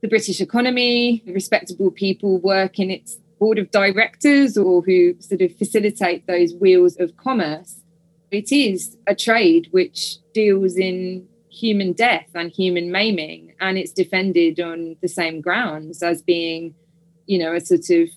the 0.00 0.08
British 0.08 0.40
economy. 0.40 1.22
Respectable 1.26 1.90
people 1.90 2.38
work 2.38 2.78
in 2.78 2.90
its 2.90 3.18
board 3.38 3.58
of 3.58 3.70
directors 3.70 4.56
or 4.56 4.82
who 4.82 5.14
sort 5.20 5.42
of 5.42 5.56
facilitate 5.56 6.26
those 6.26 6.54
wheels 6.54 6.96
of 6.98 7.16
commerce. 7.16 7.82
It 8.30 8.50
is 8.50 8.96
a 9.06 9.14
trade 9.14 9.68
which 9.72 10.18
deals 10.32 10.76
in 10.76 11.28
human 11.50 11.92
death 11.92 12.28
and 12.34 12.50
human 12.50 12.90
maiming, 12.90 13.51
and 13.62 13.78
it's 13.78 13.92
defended 13.92 14.60
on 14.60 14.96
the 15.00 15.08
same 15.08 15.40
grounds 15.40 16.02
as 16.02 16.20
being 16.20 16.74
you 17.26 17.38
know, 17.38 17.54
a 17.54 17.60
sort 17.60 17.90
of 17.90 18.08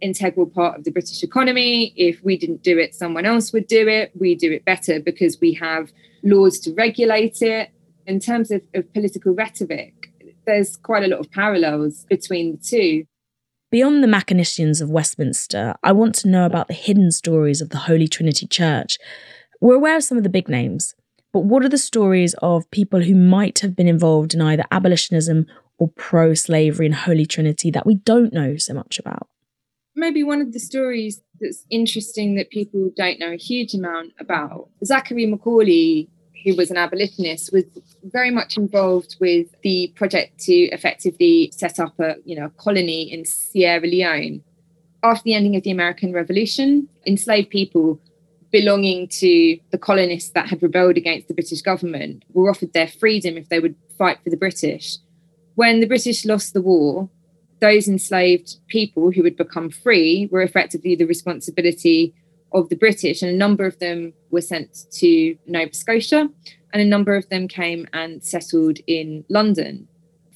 integral 0.00 0.46
part 0.46 0.78
of 0.78 0.84
the 0.84 0.90
British 0.90 1.22
economy. 1.22 1.92
If 1.96 2.22
we 2.24 2.36
didn't 2.36 2.62
do 2.62 2.78
it, 2.78 2.94
someone 2.94 3.24
else 3.24 3.52
would 3.52 3.66
do 3.66 3.88
it. 3.88 4.12
We 4.18 4.34
do 4.34 4.52
it 4.52 4.64
better 4.64 5.00
because 5.00 5.40
we 5.40 5.54
have 5.54 5.92
laws 6.22 6.58
to 6.60 6.74
regulate 6.74 7.42
it. 7.42 7.70
In 8.06 8.20
terms 8.20 8.50
of, 8.50 8.62
of 8.74 8.92
political 8.92 9.34
rhetoric, 9.34 10.12
there's 10.46 10.76
quite 10.76 11.04
a 11.04 11.08
lot 11.08 11.20
of 11.20 11.30
parallels 11.30 12.04
between 12.10 12.52
the 12.52 12.58
two. 12.58 13.04
Beyond 13.70 14.02
the 14.02 14.08
machinations 14.08 14.80
of 14.80 14.90
Westminster, 14.90 15.74
I 15.82 15.92
want 15.92 16.14
to 16.16 16.28
know 16.28 16.44
about 16.44 16.68
the 16.68 16.74
hidden 16.74 17.10
stories 17.10 17.60
of 17.60 17.70
the 17.70 17.78
Holy 17.78 18.06
Trinity 18.06 18.46
Church. 18.46 18.98
We're 19.60 19.76
aware 19.76 19.96
of 19.96 20.04
some 20.04 20.18
of 20.18 20.22
the 20.22 20.28
big 20.28 20.48
names, 20.48 20.94
but 21.34 21.44
what 21.44 21.64
are 21.64 21.68
the 21.68 21.76
stories 21.76 22.34
of 22.40 22.70
people 22.70 23.02
who 23.02 23.14
might 23.14 23.58
have 23.58 23.76
been 23.76 23.88
involved 23.88 24.32
in 24.32 24.40
either 24.40 24.64
abolitionism 24.70 25.46
or 25.76 25.88
pro 25.96 26.32
slavery 26.32 26.86
and 26.86 26.94
Holy 26.94 27.26
Trinity 27.26 27.70
that 27.72 27.84
we 27.84 27.96
don't 27.96 28.32
know 28.32 28.56
so 28.56 28.72
much 28.72 28.98
about? 28.98 29.28
Maybe 29.96 30.22
one 30.22 30.40
of 30.40 30.52
the 30.52 30.60
stories 30.60 31.20
that's 31.40 31.66
interesting 31.68 32.36
that 32.36 32.50
people 32.50 32.90
don't 32.96 33.18
know 33.18 33.32
a 33.32 33.36
huge 33.36 33.74
amount 33.74 34.12
about. 34.18 34.68
Zachary 34.84 35.26
Macaulay 35.26 36.08
who 36.44 36.54
was 36.54 36.70
an 36.70 36.76
abolitionist, 36.76 37.52
was 37.52 37.64
very 38.02 38.30
much 38.30 38.56
involved 38.56 39.16
with 39.18 39.46
the 39.62 39.90
project 39.96 40.38
to 40.38 40.52
effectively 40.52 41.50
set 41.56 41.80
up 41.80 41.98
a 41.98 42.16
you 42.24 42.36
know 42.36 42.46
a 42.46 42.50
colony 42.50 43.10
in 43.10 43.24
Sierra 43.24 43.80
Leone. 43.80 44.42
After 45.02 45.22
the 45.24 45.34
ending 45.34 45.56
of 45.56 45.62
the 45.62 45.70
American 45.70 46.12
Revolution, 46.12 46.88
enslaved 47.06 47.50
people 47.50 47.98
belonging 48.54 49.08
to 49.08 49.58
the 49.72 49.78
colonists 49.78 50.30
that 50.30 50.48
had 50.48 50.62
rebelled 50.62 50.96
against 50.96 51.26
the 51.26 51.34
British 51.34 51.60
government 51.60 52.24
were 52.32 52.48
offered 52.48 52.72
their 52.72 52.86
freedom 52.86 53.36
if 53.36 53.48
they 53.48 53.58
would 53.58 53.74
fight 53.98 54.16
for 54.22 54.30
the 54.30 54.36
British. 54.36 54.98
When 55.56 55.80
the 55.80 55.88
British 55.88 56.24
lost 56.24 56.54
the 56.54 56.62
war, 56.62 57.10
those 57.60 57.88
enslaved 57.88 58.58
people 58.68 59.10
who 59.10 59.24
had 59.24 59.36
become 59.36 59.70
free 59.70 60.28
were 60.30 60.40
effectively 60.40 60.94
the 60.94 61.04
responsibility 61.04 62.14
of 62.52 62.68
the 62.68 62.76
British, 62.76 63.22
and 63.22 63.32
a 63.32 63.36
number 63.36 63.66
of 63.66 63.80
them 63.80 64.12
were 64.30 64.40
sent 64.40 64.86
to 65.00 65.36
Nova 65.48 65.74
Scotia, 65.74 66.30
and 66.72 66.80
a 66.80 66.84
number 66.84 67.16
of 67.16 67.28
them 67.30 67.48
came 67.48 67.88
and 67.92 68.22
settled 68.22 68.78
in 68.86 69.24
London. 69.28 69.88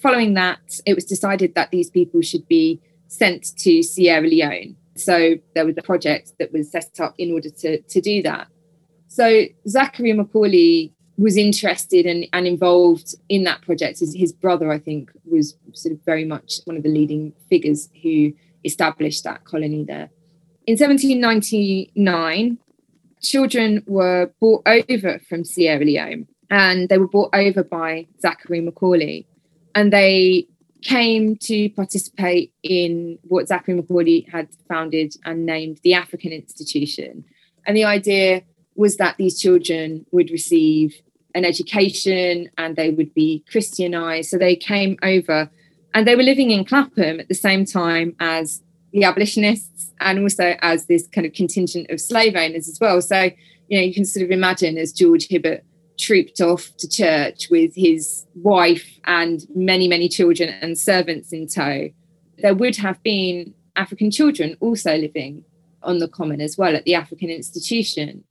Following 0.03 0.35
that, 0.35 0.81
it 0.85 0.95
was 0.97 1.05
decided 1.05 1.55
that 1.55 1.71
these 1.71 1.89
people 1.89 2.23
should 2.23 2.49
be 2.49 2.81
sent 3.07 3.57
to 3.59 3.81
Sierra 3.81 4.27
Leone. 4.27 4.77
So 5.01 5.37
there 5.55 5.65
was 5.65 5.77
a 5.79 5.83
project 5.83 6.33
that 6.39 6.53
was 6.53 6.71
set 6.71 7.01
up 7.01 7.15
in 7.19 7.33
order 7.33 7.51
to, 7.51 7.81
to 7.81 8.01
do 8.01 8.23
that. 8.23 8.49
So 9.09 9.45
Zachary 9.67 10.13
Macaulay 10.13 10.93
was 11.17 11.37
interested 11.37 12.07
and, 12.07 12.27
and 12.33 12.47
involved 12.47 13.15
in 13.29 13.45
that 13.45 13.63
project. 13.63 13.99
His, 13.99 14.15
his 14.15 14.33
brother, 14.33 14.71
I 14.71 14.79
think, 14.79 15.11
was 15.25 15.57
sort 15.73 15.93
of 15.95 16.05
very 16.05 16.25
much 16.25 16.61
one 16.65 16.77
of 16.77 16.83
the 16.83 16.89
leading 16.89 17.33
figures 17.51 17.89
who 18.03 18.33
established 18.65 19.25
that 19.25 19.45
colony 19.45 19.85
there. 19.85 20.11
In 20.67 20.75
1799, 20.75 22.59
children 23.21 23.83
were 23.87 24.31
brought 24.39 24.63
over 24.67 25.19
from 25.29 25.45
Sierra 25.45 25.85
Leone 25.85 26.29
and 26.51 26.89
they 26.89 26.99
were 26.99 27.09
brought 27.09 27.35
over 27.35 27.65
by 27.65 28.07
Zachary 28.21 28.61
Macaulay. 28.61 29.27
And 29.75 29.93
they 29.93 30.47
came 30.83 31.37
to 31.37 31.69
participate 31.71 32.53
in 32.63 33.19
what 33.23 33.49
Zachary 33.49 33.75
Macaulay 33.75 34.27
had 34.31 34.49
founded 34.69 35.15
and 35.25 35.45
named 35.45 35.81
the 35.83 35.95
African 35.95 36.33
Institution. 36.33 37.25
And 37.67 37.77
the 37.77 37.85
idea 37.85 38.43
was 38.75 38.97
that 38.97 39.17
these 39.17 39.41
children 39.41 40.07
would 40.13 40.31
receive 40.31 40.95
an 41.35 41.45
education 41.45 42.49
and 42.57 42.77
they 42.77 42.91
would 42.91 43.13
be 43.13 43.45
Christianized. 43.51 44.31
So 44.31 44.39
they 44.39 44.57
came 44.57 44.97
over 45.03 45.51
and 45.95 46.07
they 46.07 46.15
were 46.15 46.23
living 46.23 46.51
in 46.51 46.65
Clapham 46.65 47.21
at 47.21 47.29
the 47.29 47.35
same 47.35 47.65
time 47.65 48.15
as 48.21 48.63
the 48.93 49.05
abolitionists 49.05 49.93
and 50.01 50.21
also 50.21 50.57
as 50.63 50.87
this 50.87 51.07
kind 51.09 51.27
of 51.27 51.33
contingent 51.33 51.91
of 51.91 52.01
slave 52.01 52.37
owners 52.37 52.69
as 52.69 52.79
well. 52.81 53.03
So, 53.03 53.31
you 53.69 53.79
know, 53.79 53.85
you 53.85 53.93
can 53.93 54.05
sort 54.05 54.25
of 54.25 54.31
imagine 54.31 54.79
as 54.79 54.93
George 54.93 55.27
Hibbert 55.29 55.65
trooped 55.99 56.41
off 56.41 56.71
to 56.79 56.89
church 56.89 57.49
with 57.51 57.75
his 57.75 58.27
wife 58.35 58.99
and 59.05 59.47
many, 59.55 59.89
many 59.89 60.09
children 60.09 60.49
and 60.49 60.79
servants 60.79 61.33
in 61.33 61.47
tow, 61.47 61.89
there 62.39 62.55
would 62.55 62.77
have 62.77 63.03
been 63.03 63.55
African 63.77 64.11
children 64.11 64.57
also 64.61 64.97
living 64.97 65.45
on 65.83 65.99
the 65.99 66.09
common 66.09 66.41
as 66.41 66.57
well 66.57 66.75
at 66.75 66.85
the 66.85 66.95
African 66.95 67.31
institution. 67.31 68.25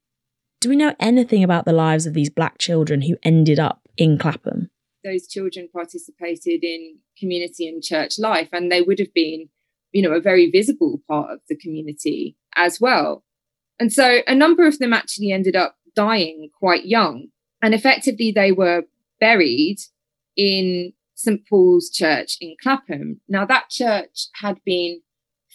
Do 0.60 0.69
we 0.69 0.75
know 0.75 0.95
anything 0.99 1.43
about 1.43 1.65
the 1.65 1.73
lives 1.73 2.06
of 2.06 2.13
these 2.13 2.30
black 2.30 2.58
children 2.58 3.01
who 3.01 3.17
ended 3.23 3.60
up 3.60 3.82
in 3.97 4.17
Clapham? 4.17 4.69
Those 5.03 5.27
children 5.27 5.69
participated 5.71 6.63
in 6.63 6.97
community 7.17 7.67
and 7.67 7.84
church 7.84 8.17
life, 8.17 8.49
and 8.51 8.71
they 8.71 8.82
would 8.82 8.99
have 8.99 9.13
been 9.13 9.49
you 9.91 10.01
know, 10.01 10.12
a 10.12 10.21
very 10.21 10.49
visible 10.49 11.01
part 11.08 11.32
of 11.32 11.39
the 11.49 11.56
community 11.56 12.36
as 12.56 12.80
well. 12.80 13.23
And 13.80 13.91
so 13.91 14.19
a 14.27 14.36
number 14.36 14.67
of 14.67 14.80
them 14.80 14.93
actually 14.93 15.32
ended 15.32 15.56
up 15.56 15.75
dying 15.95 16.49
quite 16.58 16.86
young. 16.86 17.27
And 17.61 17.73
effectively, 17.73 18.31
they 18.31 18.51
were 18.51 18.83
buried 19.19 19.77
in 20.35 20.93
St. 21.15 21.41
Paul's 21.49 21.89
Church 21.89 22.37
in 22.39 22.55
Clapham. 22.61 23.19
Now, 23.27 23.45
that 23.45 23.69
church 23.69 24.27
had 24.41 24.59
been 24.63 25.01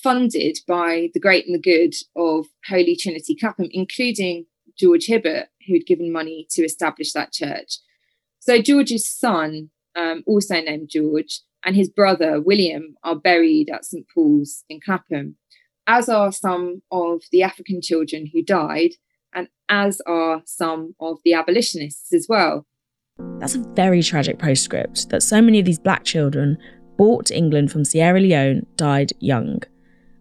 funded 0.02 0.58
by 0.66 1.10
the 1.14 1.20
great 1.20 1.46
and 1.46 1.54
the 1.54 1.60
good 1.60 1.94
of 2.16 2.46
Holy 2.68 2.96
Trinity 2.96 3.36
Clapham, 3.36 3.68
including 3.70 4.46
George 4.76 5.06
Hibbert, 5.06 5.48
who'd 5.66 5.86
given 5.86 6.12
money 6.12 6.46
to 6.50 6.64
establish 6.64 7.12
that 7.12 7.32
church. 7.32 7.78
So, 8.40 8.60
George's 8.60 9.08
son, 9.08 9.70
um, 9.94 10.24
also 10.26 10.60
named 10.60 10.88
George, 10.90 11.40
and 11.64 11.76
his 11.76 11.88
brother 11.88 12.40
William 12.40 12.96
are 13.04 13.14
buried 13.14 13.70
at 13.70 13.84
St 13.84 14.04
Paul's 14.12 14.64
in 14.68 14.80
Clapham, 14.80 15.36
as 15.86 16.08
are 16.08 16.32
some 16.32 16.82
of 16.90 17.22
the 17.30 17.44
African 17.44 17.80
children 17.80 18.28
who 18.32 18.42
died, 18.42 18.92
as 19.72 20.02
are 20.06 20.42
some 20.44 20.94
of 21.00 21.18
the 21.24 21.32
abolitionists 21.32 22.12
as 22.12 22.26
well. 22.28 22.66
That's 23.38 23.54
a 23.54 23.64
very 23.74 24.02
tragic 24.02 24.38
postscript 24.38 25.08
that 25.08 25.22
so 25.22 25.40
many 25.40 25.58
of 25.58 25.64
these 25.64 25.78
black 25.78 26.04
children 26.04 26.58
brought 26.98 27.26
to 27.26 27.36
England 27.36 27.72
from 27.72 27.84
Sierra 27.84 28.20
Leone 28.20 28.66
died 28.76 29.12
young. 29.18 29.62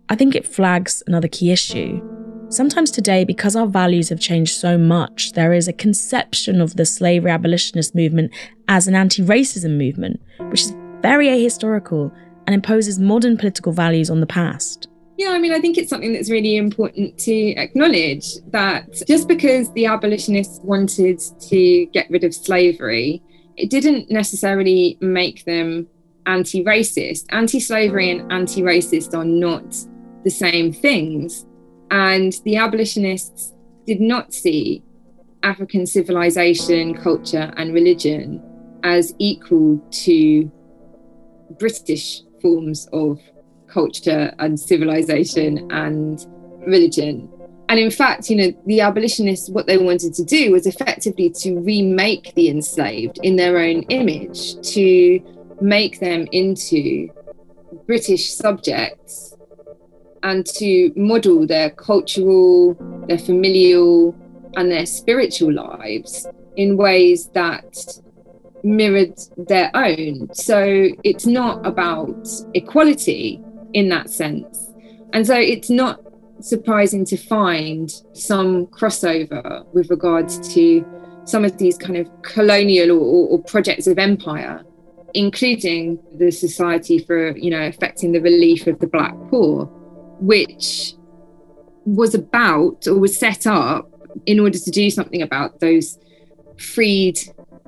I 0.10 0.16
think 0.16 0.36
it 0.36 0.48
flags 0.48 1.04
another 1.06 1.28
key 1.28 1.52
issue. 1.52 2.02
Sometimes 2.50 2.92
today, 2.92 3.24
because 3.24 3.56
our 3.56 3.68
values 3.68 4.10
have 4.10 4.20
changed 4.20 4.56
so 4.56 4.78
much, 4.78 5.34
there 5.34 5.54
is 5.54 5.68
a 5.68 5.74
conception 5.74 6.60
of 6.60 6.76
the 6.76 6.86
slavery 6.86 7.32
abolitionist 7.32 7.94
movement 7.94 8.32
as 8.68 8.88
an 8.88 8.96
anti 8.96 9.22
racism 9.22 9.78
movement, 9.78 10.22
which 10.50 10.62
is 10.62 10.76
very 11.02 11.28
ahistorical, 11.28 12.12
and 12.48 12.54
imposes 12.54 13.00
modern 13.00 13.38
political 13.38 13.72
values 13.72 14.10
on 14.10 14.20
the 14.20 14.28
past. 14.28 14.88
Yeah, 15.22 15.34
I 15.34 15.38
mean, 15.38 15.54
I 15.54 15.60
think 15.60 15.78
it's 15.78 15.92
something 15.92 16.14
that's 16.14 16.32
really 16.32 16.58
important 16.58 17.16
to 17.20 17.52
acknowledge 17.52 18.38
that 18.48 18.92
just 19.08 19.28
because 19.28 19.72
the 19.74 19.86
abolitionists 19.86 20.60
wanted 20.64 21.22
to 21.42 21.86
get 21.94 22.10
rid 22.10 22.24
of 22.24 22.34
slavery, 22.34 23.22
it 23.56 23.70
didn't 23.70 24.10
necessarily 24.10 24.98
make 25.00 25.46
them 25.46 25.86
anti 26.26 26.64
racist. 26.64 27.26
Anti 27.30 27.60
slavery 27.60 28.10
and 28.10 28.32
anti 28.32 28.64
racist 28.64 29.14
are 29.14 29.24
not 29.24 29.64
the 30.24 30.32
same 30.32 30.74
things. 30.74 31.46
And 31.92 32.34
the 32.44 32.56
abolitionists 32.56 33.54
did 33.86 34.02
not 34.02 34.34
see 34.34 34.84
African 35.44 35.86
civilization, 35.86 36.96
culture, 36.96 37.54
and 37.58 37.76
religion 37.76 38.42
as 38.84 39.14
equal 39.20 39.78
to 39.92 40.52
British 41.60 42.24
forms 42.42 42.90
of 42.92 43.20
culture 43.72 44.34
and 44.40 44.60
civilization 44.60 45.72
and 45.72 46.26
religion. 46.68 47.30
And 47.70 47.80
in 47.80 47.90
fact, 47.90 48.30
you 48.30 48.36
know, 48.36 48.62
the 48.66 48.82
abolitionists, 48.82 49.50
what 49.50 49.66
they 49.66 49.78
wanted 49.78 50.14
to 50.16 50.26
do 50.26 50.52
was 50.52 50.68
effectively 50.68 51.30
to 51.42 51.60
remake 51.60 52.34
the 52.36 52.50
enslaved 52.50 53.20
in 53.24 53.38
their 53.38 53.58
own 53.58 53.84
image, 53.84 54.60
to 54.74 55.22
make 55.62 56.00
them 56.00 56.28
into 56.32 57.10
British 57.88 58.34
subjects 58.34 59.38
and 60.24 60.46
to 60.46 60.92
model 60.96 61.48
their 61.48 61.70
cultural, 61.70 62.76
their 63.08 63.18
familial, 63.18 64.16
and 64.58 64.70
their 64.70 64.86
spiritual 64.86 65.54
lives 65.54 66.28
in 66.58 66.76
ways 66.78 67.30
that 67.30 68.02
mirrored 68.64 69.18
their 69.38 69.72
own. 69.74 70.30
So 70.34 70.90
it's 71.04 71.26
not 71.26 71.66
about 71.66 72.28
equality 72.54 73.42
in 73.74 73.90
that 73.90 74.10
sense. 74.10 74.72
And 75.14 75.26
so 75.26 75.36
it's 75.36 75.70
not 75.70 76.02
surprising 76.40 77.06
to 77.06 77.18
find 77.18 77.92
some 78.14 78.68
crossover 78.68 79.66
with 79.74 79.90
regards 79.90 80.54
to 80.54 80.86
some 81.26 81.46
of 81.46 81.58
these 81.58 81.78
kind 81.78 81.98
of 81.98 82.10
colonial 82.24 82.92
or, 82.92 83.30
or 83.30 83.44
projects 83.44 83.88
of 83.88 84.00
empire, 84.00 84.64
including 85.14 86.00
the 86.18 86.32
Society 86.32 87.00
for, 87.00 87.38
you 87.38 87.52
know, 87.52 87.62
affecting 87.62 88.12
the 88.12 88.22
relief 88.22 88.68
of 88.68 88.80
the 88.80 88.88
Black 88.88 89.14
Poor, 89.30 89.66
which 90.20 90.96
was 91.86 92.16
about 92.16 92.88
or 92.88 92.98
was 93.00 93.18
set 93.18 93.46
up 93.46 93.90
in 94.26 94.40
order 94.40 94.58
to 94.58 94.72
do 94.72 94.90
something 94.90 95.22
about 95.22 95.60
those 95.60 95.98
freed 96.58 97.20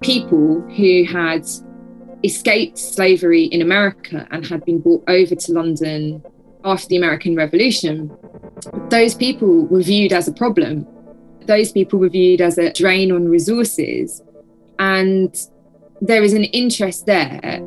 people 0.01 0.61
who 0.75 1.03
had 1.05 1.45
escaped 2.23 2.77
slavery 2.77 3.45
in 3.45 3.61
America 3.61 4.27
and 4.31 4.45
had 4.45 4.63
been 4.65 4.79
brought 4.79 5.03
over 5.07 5.35
to 5.35 5.51
London 5.51 6.23
after 6.63 6.87
the 6.87 6.97
American 6.97 7.35
Revolution, 7.35 8.15
those 8.89 9.15
people 9.15 9.65
were 9.67 9.81
viewed 9.81 10.13
as 10.13 10.27
a 10.27 10.33
problem. 10.33 10.87
Those 11.45 11.71
people 11.71 11.99
were 11.99 12.09
viewed 12.09 12.41
as 12.41 12.57
a 12.57 12.71
drain 12.71 13.11
on 13.11 13.27
resources. 13.27 14.21
And 14.79 15.35
there 16.01 16.23
is 16.23 16.33
an 16.33 16.45
interest 16.45 17.05
there 17.05 17.61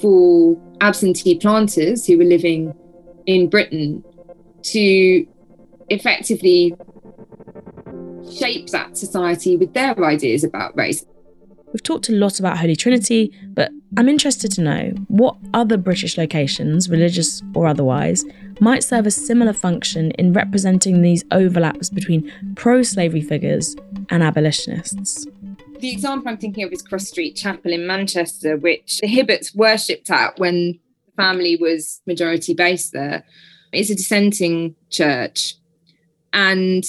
for 0.00 0.60
absentee 0.80 1.38
planters 1.38 2.06
who 2.06 2.18
were 2.18 2.24
living 2.24 2.74
in 3.26 3.48
Britain 3.48 4.04
to 4.62 5.26
effectively 5.88 6.74
shape 8.38 8.68
that 8.70 8.96
society 8.96 9.56
with 9.56 9.72
their 9.72 9.98
ideas 10.04 10.44
about 10.44 10.76
race. 10.76 11.04
We've 11.72 11.82
talked 11.82 12.08
a 12.08 12.12
lot 12.12 12.38
about 12.38 12.58
Holy 12.58 12.76
Trinity, 12.76 13.32
but 13.54 13.70
I'm 13.96 14.08
interested 14.08 14.52
to 14.52 14.62
know 14.62 14.90
what 15.08 15.36
other 15.52 15.76
British 15.76 16.16
locations, 16.16 16.88
religious 16.88 17.42
or 17.54 17.66
otherwise, 17.66 18.24
might 18.60 18.84
serve 18.84 19.06
a 19.06 19.10
similar 19.10 19.52
function 19.52 20.12
in 20.12 20.32
representing 20.32 21.02
these 21.02 21.24
overlaps 21.32 21.90
between 21.90 22.32
pro 22.54 22.82
slavery 22.82 23.20
figures 23.20 23.76
and 24.10 24.22
abolitionists. 24.22 25.26
The 25.80 25.90
example 25.90 26.28
I'm 26.28 26.38
thinking 26.38 26.64
of 26.64 26.72
is 26.72 26.82
Cross 26.82 27.08
Street 27.08 27.36
Chapel 27.36 27.72
in 27.72 27.86
Manchester, 27.86 28.56
which 28.56 29.00
the 29.00 29.08
Hibberts 29.08 29.54
worshipped 29.54 30.10
at 30.10 30.38
when 30.38 30.78
the 31.06 31.12
family 31.16 31.56
was 31.56 32.00
majority 32.06 32.54
based 32.54 32.92
there. 32.92 33.24
It's 33.72 33.90
a 33.90 33.94
dissenting 33.94 34.74
church. 34.90 35.54
And 36.32 36.84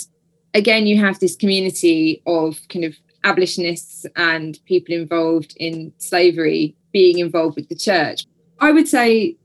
again, 0.54 0.88
you 0.88 0.98
have 1.00 1.20
this 1.20 1.36
community 1.36 2.22
of 2.26 2.60
kind 2.70 2.86
of 2.86 2.96
abolitionists 3.28 4.06
and 4.16 4.60
people 4.66 4.96
involved 4.96 5.54
in 5.58 5.92
slavery 5.98 6.76
being 6.94 7.20
involved 7.20 7.56
with 7.56 7.70
the 7.70 7.76
church. 7.76 8.26
I 8.60 8.72
would 8.72 8.88
say, 8.88 9.36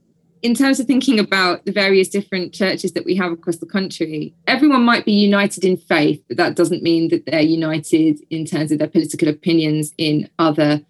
in 0.41 0.53
terms 0.53 0.79
of 0.79 0.87
thinking 0.87 1.19
about 1.19 1.65
the 1.65 1.71
various 1.71 2.09
different 2.09 2.53
churches 2.53 2.93
that 2.93 3.05
we 3.05 3.15
have 3.15 3.31
across 3.31 3.57
the 3.57 3.65
country, 3.65 4.33
everyone 4.47 4.83
might 4.83 5.05
be 5.05 5.13
united 5.13 5.63
in 5.63 5.77
faith, 5.77 6.21
but 6.27 6.37
that 6.37 6.55
doesn't 6.55 6.83
mean 6.83 7.09
that 7.09 7.25
they're 7.25 7.41
united 7.41 8.19
in 8.29 8.45
terms 8.45 8.71
of 8.71 8.79
their 8.79 8.87
political 8.87 9.27
opinions 9.27 9.93
in 9.97 10.29
other 10.39 10.81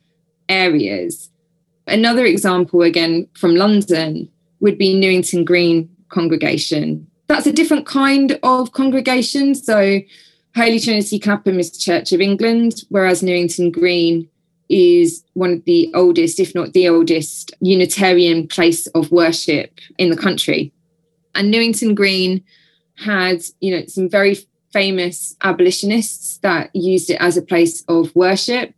areas. 0.49 1.29
Another 1.87 2.25
example, 2.25 2.81
again 2.81 3.27
from 3.33 3.55
London, 3.55 4.29
would 4.59 4.77
be 4.77 4.97
Newington 4.97 5.43
Green 5.43 5.89
congregation. 6.09 7.05
That's 7.27 7.45
a 7.45 7.53
different 7.53 7.85
kind 7.85 8.39
of 8.43 8.71
congregation. 8.71 9.55
So, 9.55 9.99
Holy 10.55 10.79
Trinity 10.79 11.17
Clapham 11.17 11.59
is 11.59 11.75
Church 11.75 12.11
of 12.11 12.21
England, 12.21 12.83
whereas 12.89 13.23
Newington 13.23 13.71
Green 13.71 14.29
is 14.69 15.23
one 15.33 15.51
of 15.51 15.65
the 15.65 15.91
oldest, 15.95 16.39
if 16.39 16.53
not 16.53 16.73
the 16.73 16.87
oldest, 16.87 17.53
Unitarian 17.59 18.47
place 18.47 18.85
of 18.87 19.11
worship 19.11 19.79
in 19.97 20.11
the 20.11 20.17
country. 20.17 20.71
And 21.33 21.49
Newington 21.49 21.95
Green 21.95 22.43
had, 22.97 23.41
you 23.61 23.75
know, 23.75 23.85
some 23.87 24.07
very 24.07 24.37
famous 24.71 25.35
abolitionists 25.41 26.37
that 26.39 26.69
used 26.75 27.09
it 27.09 27.17
as 27.19 27.35
a 27.35 27.41
place 27.41 27.83
of 27.87 28.15
worship. 28.15 28.75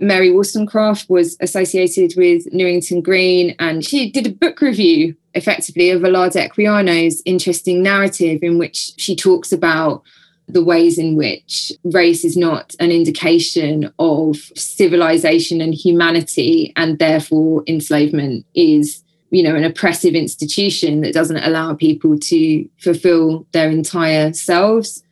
Mary 0.00 0.30
Wollstonecraft 0.30 1.10
was 1.10 1.36
associated 1.40 2.14
with 2.16 2.50
Newington 2.52 3.02
Green, 3.02 3.54
and 3.58 3.84
she 3.84 4.10
did 4.10 4.26
a 4.26 4.30
book 4.30 4.62
review 4.62 5.14
effectively 5.34 5.90
of 5.90 6.02
Olaudah 6.02 6.48
Equiano's 6.48 7.20
interesting 7.26 7.82
narrative 7.82 8.42
in 8.42 8.58
which 8.58 8.92
she 8.96 9.14
talks 9.14 9.52
about 9.52 10.02
the 10.48 10.64
ways 10.64 10.98
in 10.98 11.14
which 11.14 11.72
race 11.84 12.24
is 12.24 12.36
not 12.36 12.74
an 12.80 12.90
indication 12.90 13.92
of 13.98 14.36
civilization 14.56 15.60
and 15.60 15.74
humanity, 15.74 16.72
and 16.76 16.98
therefore 16.98 17.62
enslavement 17.66 18.46
is, 18.54 19.04
you 19.30 19.42
know, 19.42 19.54
an 19.54 19.64
oppressive 19.64 20.14
institution 20.14 21.02
that 21.02 21.12
doesn't 21.12 21.44
allow 21.44 21.74
people 21.74 22.18
to 22.18 22.68
fulfill 22.78 23.46
their 23.52 23.68
entire 23.68 24.32
selves. 24.32 25.02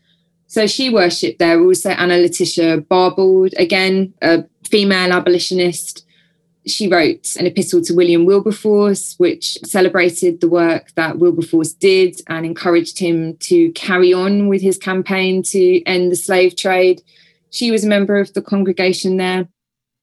So 0.47 0.67
she 0.67 0.89
worshipped 0.89 1.39
there. 1.39 1.61
Also, 1.61 1.91
Anna 1.91 2.17
Letitia 2.17 2.79
Barbauld, 2.79 3.53
again, 3.59 4.15
a 4.23 4.45
female 4.65 5.13
abolitionist 5.13 6.06
she 6.67 6.89
wrote 6.89 7.37
an 7.37 7.47
epistle 7.47 7.81
to 7.83 7.95
William 7.95 8.25
Wilberforce, 8.25 9.15
which 9.19 9.57
celebrated 9.65 10.41
the 10.41 10.49
work 10.49 10.93
that 10.97 11.19
Wilberforce 11.19 11.73
did 11.73 12.21
and 12.29 12.45
encouraged 12.45 12.99
him 12.99 13.37
to 13.39 13.71
carry 13.73 14.13
on 14.13 14.49
with 14.49 14.63
his 14.63 14.77
campaign 14.77 15.43
to 15.45 15.83
end 15.85 16.11
the 16.11 16.17
slave 16.17 16.57
trade. 16.57 17.03
She 17.51 17.71
was 17.71 17.85
a 17.85 17.89
member 17.89 18.17
of 18.17 18.33
the 18.35 18.43
congregation 18.43 19.17
there. 19.17 19.49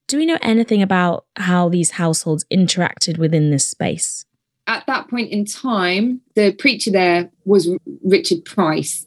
Do 0.07 0.17
we 0.17 0.25
know 0.25 0.39
anything 0.41 0.81
about 0.81 1.25
how 1.35 1.69
these 1.69 1.91
households 1.91 2.45
interacted 2.51 3.17
within 3.17 3.51
this 3.51 3.67
space? 3.67 4.25
At 4.67 4.85
that 4.87 5.09
point 5.09 5.31
in 5.31 5.45
time, 5.45 6.21
the 6.35 6.53
preacher 6.53 6.91
there 6.91 7.29
was 7.45 7.69
Richard 8.03 8.45
Price. 8.45 9.05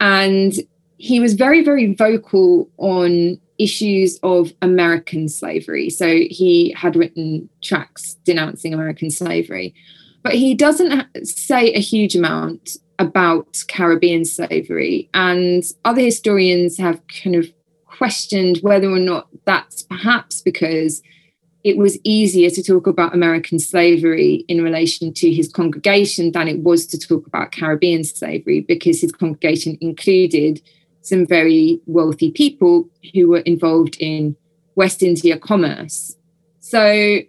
And 0.00 0.52
he 0.98 1.20
was 1.20 1.34
very, 1.34 1.64
very 1.64 1.94
vocal 1.94 2.70
on 2.76 3.40
issues 3.58 4.18
of 4.22 4.52
American 4.62 5.28
slavery. 5.28 5.90
So 5.90 6.06
he 6.30 6.74
had 6.76 6.96
written 6.96 7.48
tracts 7.62 8.14
denouncing 8.24 8.74
American 8.74 9.10
slavery, 9.10 9.74
but 10.22 10.34
he 10.34 10.54
doesn't 10.54 11.06
say 11.26 11.72
a 11.72 11.80
huge 11.80 12.16
amount 12.16 12.76
about 12.98 13.64
Caribbean 13.68 14.24
slavery. 14.24 15.08
And 15.14 15.62
other 15.84 16.00
historians 16.00 16.78
have 16.78 17.00
kind 17.22 17.36
of 17.36 17.52
questioned 17.86 18.58
whether 18.62 18.90
or 18.90 18.98
not 18.98 19.28
that's 19.44 19.82
perhaps 19.82 20.40
because 20.40 21.02
it 21.62 21.78
was 21.78 21.98
easier 22.04 22.50
to 22.50 22.62
talk 22.62 22.86
about 22.86 23.14
American 23.14 23.58
slavery 23.58 24.44
in 24.48 24.62
relation 24.62 25.14
to 25.14 25.32
his 25.32 25.50
congregation 25.50 26.32
than 26.32 26.46
it 26.46 26.58
was 26.58 26.86
to 26.86 26.98
talk 26.98 27.26
about 27.26 27.52
Caribbean 27.52 28.04
slavery 28.04 28.60
because 28.60 29.00
his 29.00 29.12
congregation 29.12 29.78
included 29.80 30.60
some 31.04 31.26
very 31.26 31.80
wealthy 31.84 32.30
people 32.30 32.88
who 33.12 33.28
were 33.28 33.40
involved 33.40 33.96
in 34.00 34.34
West 34.74 35.02
India 35.02 35.38
commerce. 35.38 36.16
So 36.60 37.20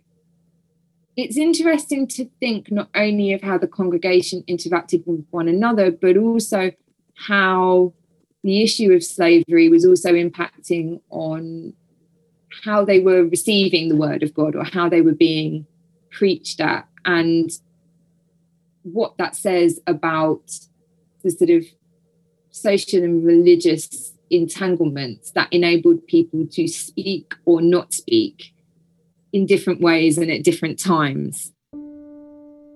it's 1.18 1.38
interesting 1.38 2.08
to 2.08 2.30
think 2.40 2.72
not 2.72 2.90
only 2.96 3.34
of 3.34 3.42
how 3.42 3.58
the 3.58 3.68
congregation 3.68 4.44
interacted 4.48 5.06
with 5.06 5.26
one 5.30 5.50
another, 5.50 5.92
but 5.92 6.16
also 6.16 6.72
how 7.16 7.94
the 8.44 8.64
issue 8.64 8.94
of 8.94 9.04
slavery 9.04 9.68
was 9.68 9.86
also 9.86 10.14
impacting 10.14 11.02
on 11.10 11.74
how 12.64 12.86
they 12.86 13.02
were 13.02 13.26
receiving 13.26 13.90
the 13.90 13.96
word 13.98 14.24
of 14.24 14.34
God 14.34 14.56
or 14.56 14.64
how 14.64 14.88
they 14.88 15.02
were 15.02 15.14
being 15.14 15.68
preached 16.12 16.62
at, 16.62 16.88
and 17.04 17.52
what 18.84 19.18
that 19.18 19.36
says 19.36 19.82
about 19.86 20.60
the 21.24 21.32
sort 21.32 21.50
of 21.50 21.66
social 22.56 23.04
and 23.04 23.26
religious 23.26 24.14
entanglements 24.30 25.32
that 25.32 25.52
enabled 25.52 26.06
people 26.08 26.48
to 26.48 26.68
speak 26.68 27.34
or 27.46 27.62
not 27.62 27.94
speak 27.94 28.54
in 29.34 29.46
different 29.46 29.82
ways 29.82 30.18
and 30.18 30.32
at 30.32 30.44
different 30.44 30.80
times. 30.80 31.52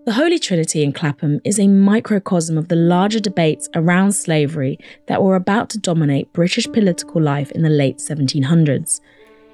The 0.06 0.14
Holy 0.14 0.38
Trinity 0.38 0.84
in 0.84 0.92
Clapham 0.92 1.40
is 1.46 1.60
a 1.60 1.68
microcosm 1.68 2.58
of 2.58 2.68
the 2.68 2.76
larger 2.76 3.20
debates 3.20 3.70
around 3.74 4.12
slavery 4.12 4.78
that 5.08 5.24
were 5.24 5.36
about 5.36 5.70
to 5.70 5.80
dominate 5.80 6.34
British 6.34 6.68
political 6.68 7.22
life 7.22 7.52
in 7.52 7.62
the 7.62 7.70
late 7.70 7.98
1700s. 7.98 9.00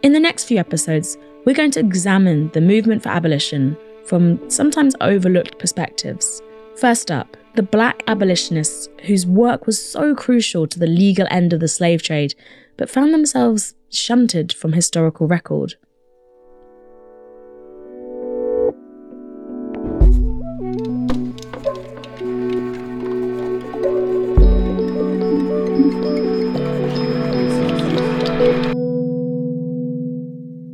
In 0.02 0.14
the 0.14 0.20
next 0.20 0.46
few 0.46 0.58
episodes, 0.58 1.18
we're 1.46 1.54
going 1.54 1.72
to 1.72 1.80
examine 1.80 2.50
the 2.54 2.62
movement 2.62 3.04
for 3.04 3.10
abolition 3.10 3.78
from 4.06 4.50
sometimes 4.50 4.96
overlooked 5.02 5.60
perspectives. 5.60 6.42
First 6.78 7.12
up, 7.12 7.38
the 7.56 7.64
black 7.64 8.04
abolitionists 8.08 8.90
whose 9.06 9.26
work 9.26 9.66
was 9.66 9.84
so 9.84 10.14
crucial 10.14 10.68
to 10.68 10.78
the 10.78 10.88
legal 10.88 11.26
end 11.32 11.54
of 11.54 11.62
the 11.62 11.68
slave 11.68 12.04
trade, 12.04 12.36
but 12.76 12.90
found 12.90 13.14
themselves 13.14 13.76
shunted 13.90 14.52
from 14.52 14.74
historical 14.74 15.28
record. 15.28 15.76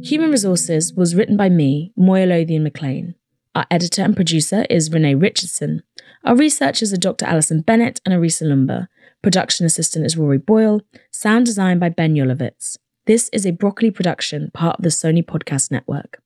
Human 0.03 0.31
Resources 0.31 0.93
was 0.93 1.15
written 1.15 1.37
by 1.37 1.47
me, 1.47 1.93
Moya 1.95 2.25
Lothian 2.25 2.63
McLean. 2.63 3.15
Our 3.53 3.65
editor 3.69 4.01
and 4.01 4.15
producer 4.15 4.65
is 4.69 4.91
Renee 4.91 5.15
Richardson. 5.15 5.83
Our 6.23 6.35
researchers 6.35 6.93
are 6.93 6.97
Dr. 6.97 7.25
Alison 7.25 7.61
Bennett 7.61 7.99
and 8.05 8.13
Arisa 8.13 8.43
Lumba. 8.43 8.87
Production 9.23 9.65
assistant 9.65 10.05
is 10.05 10.17
Rory 10.17 10.37
Boyle. 10.37 10.81
Sound 11.09 11.47
design 11.47 11.79
by 11.79 11.89
Ben 11.89 12.13
Yolovitz. 12.13 12.77
This 13.07 13.29
is 13.33 13.45
a 13.45 13.51
Broccoli 13.51 13.89
production, 13.89 14.51
part 14.53 14.77
of 14.77 14.83
the 14.83 14.89
Sony 14.89 15.25
Podcast 15.25 15.71
Network. 15.71 16.20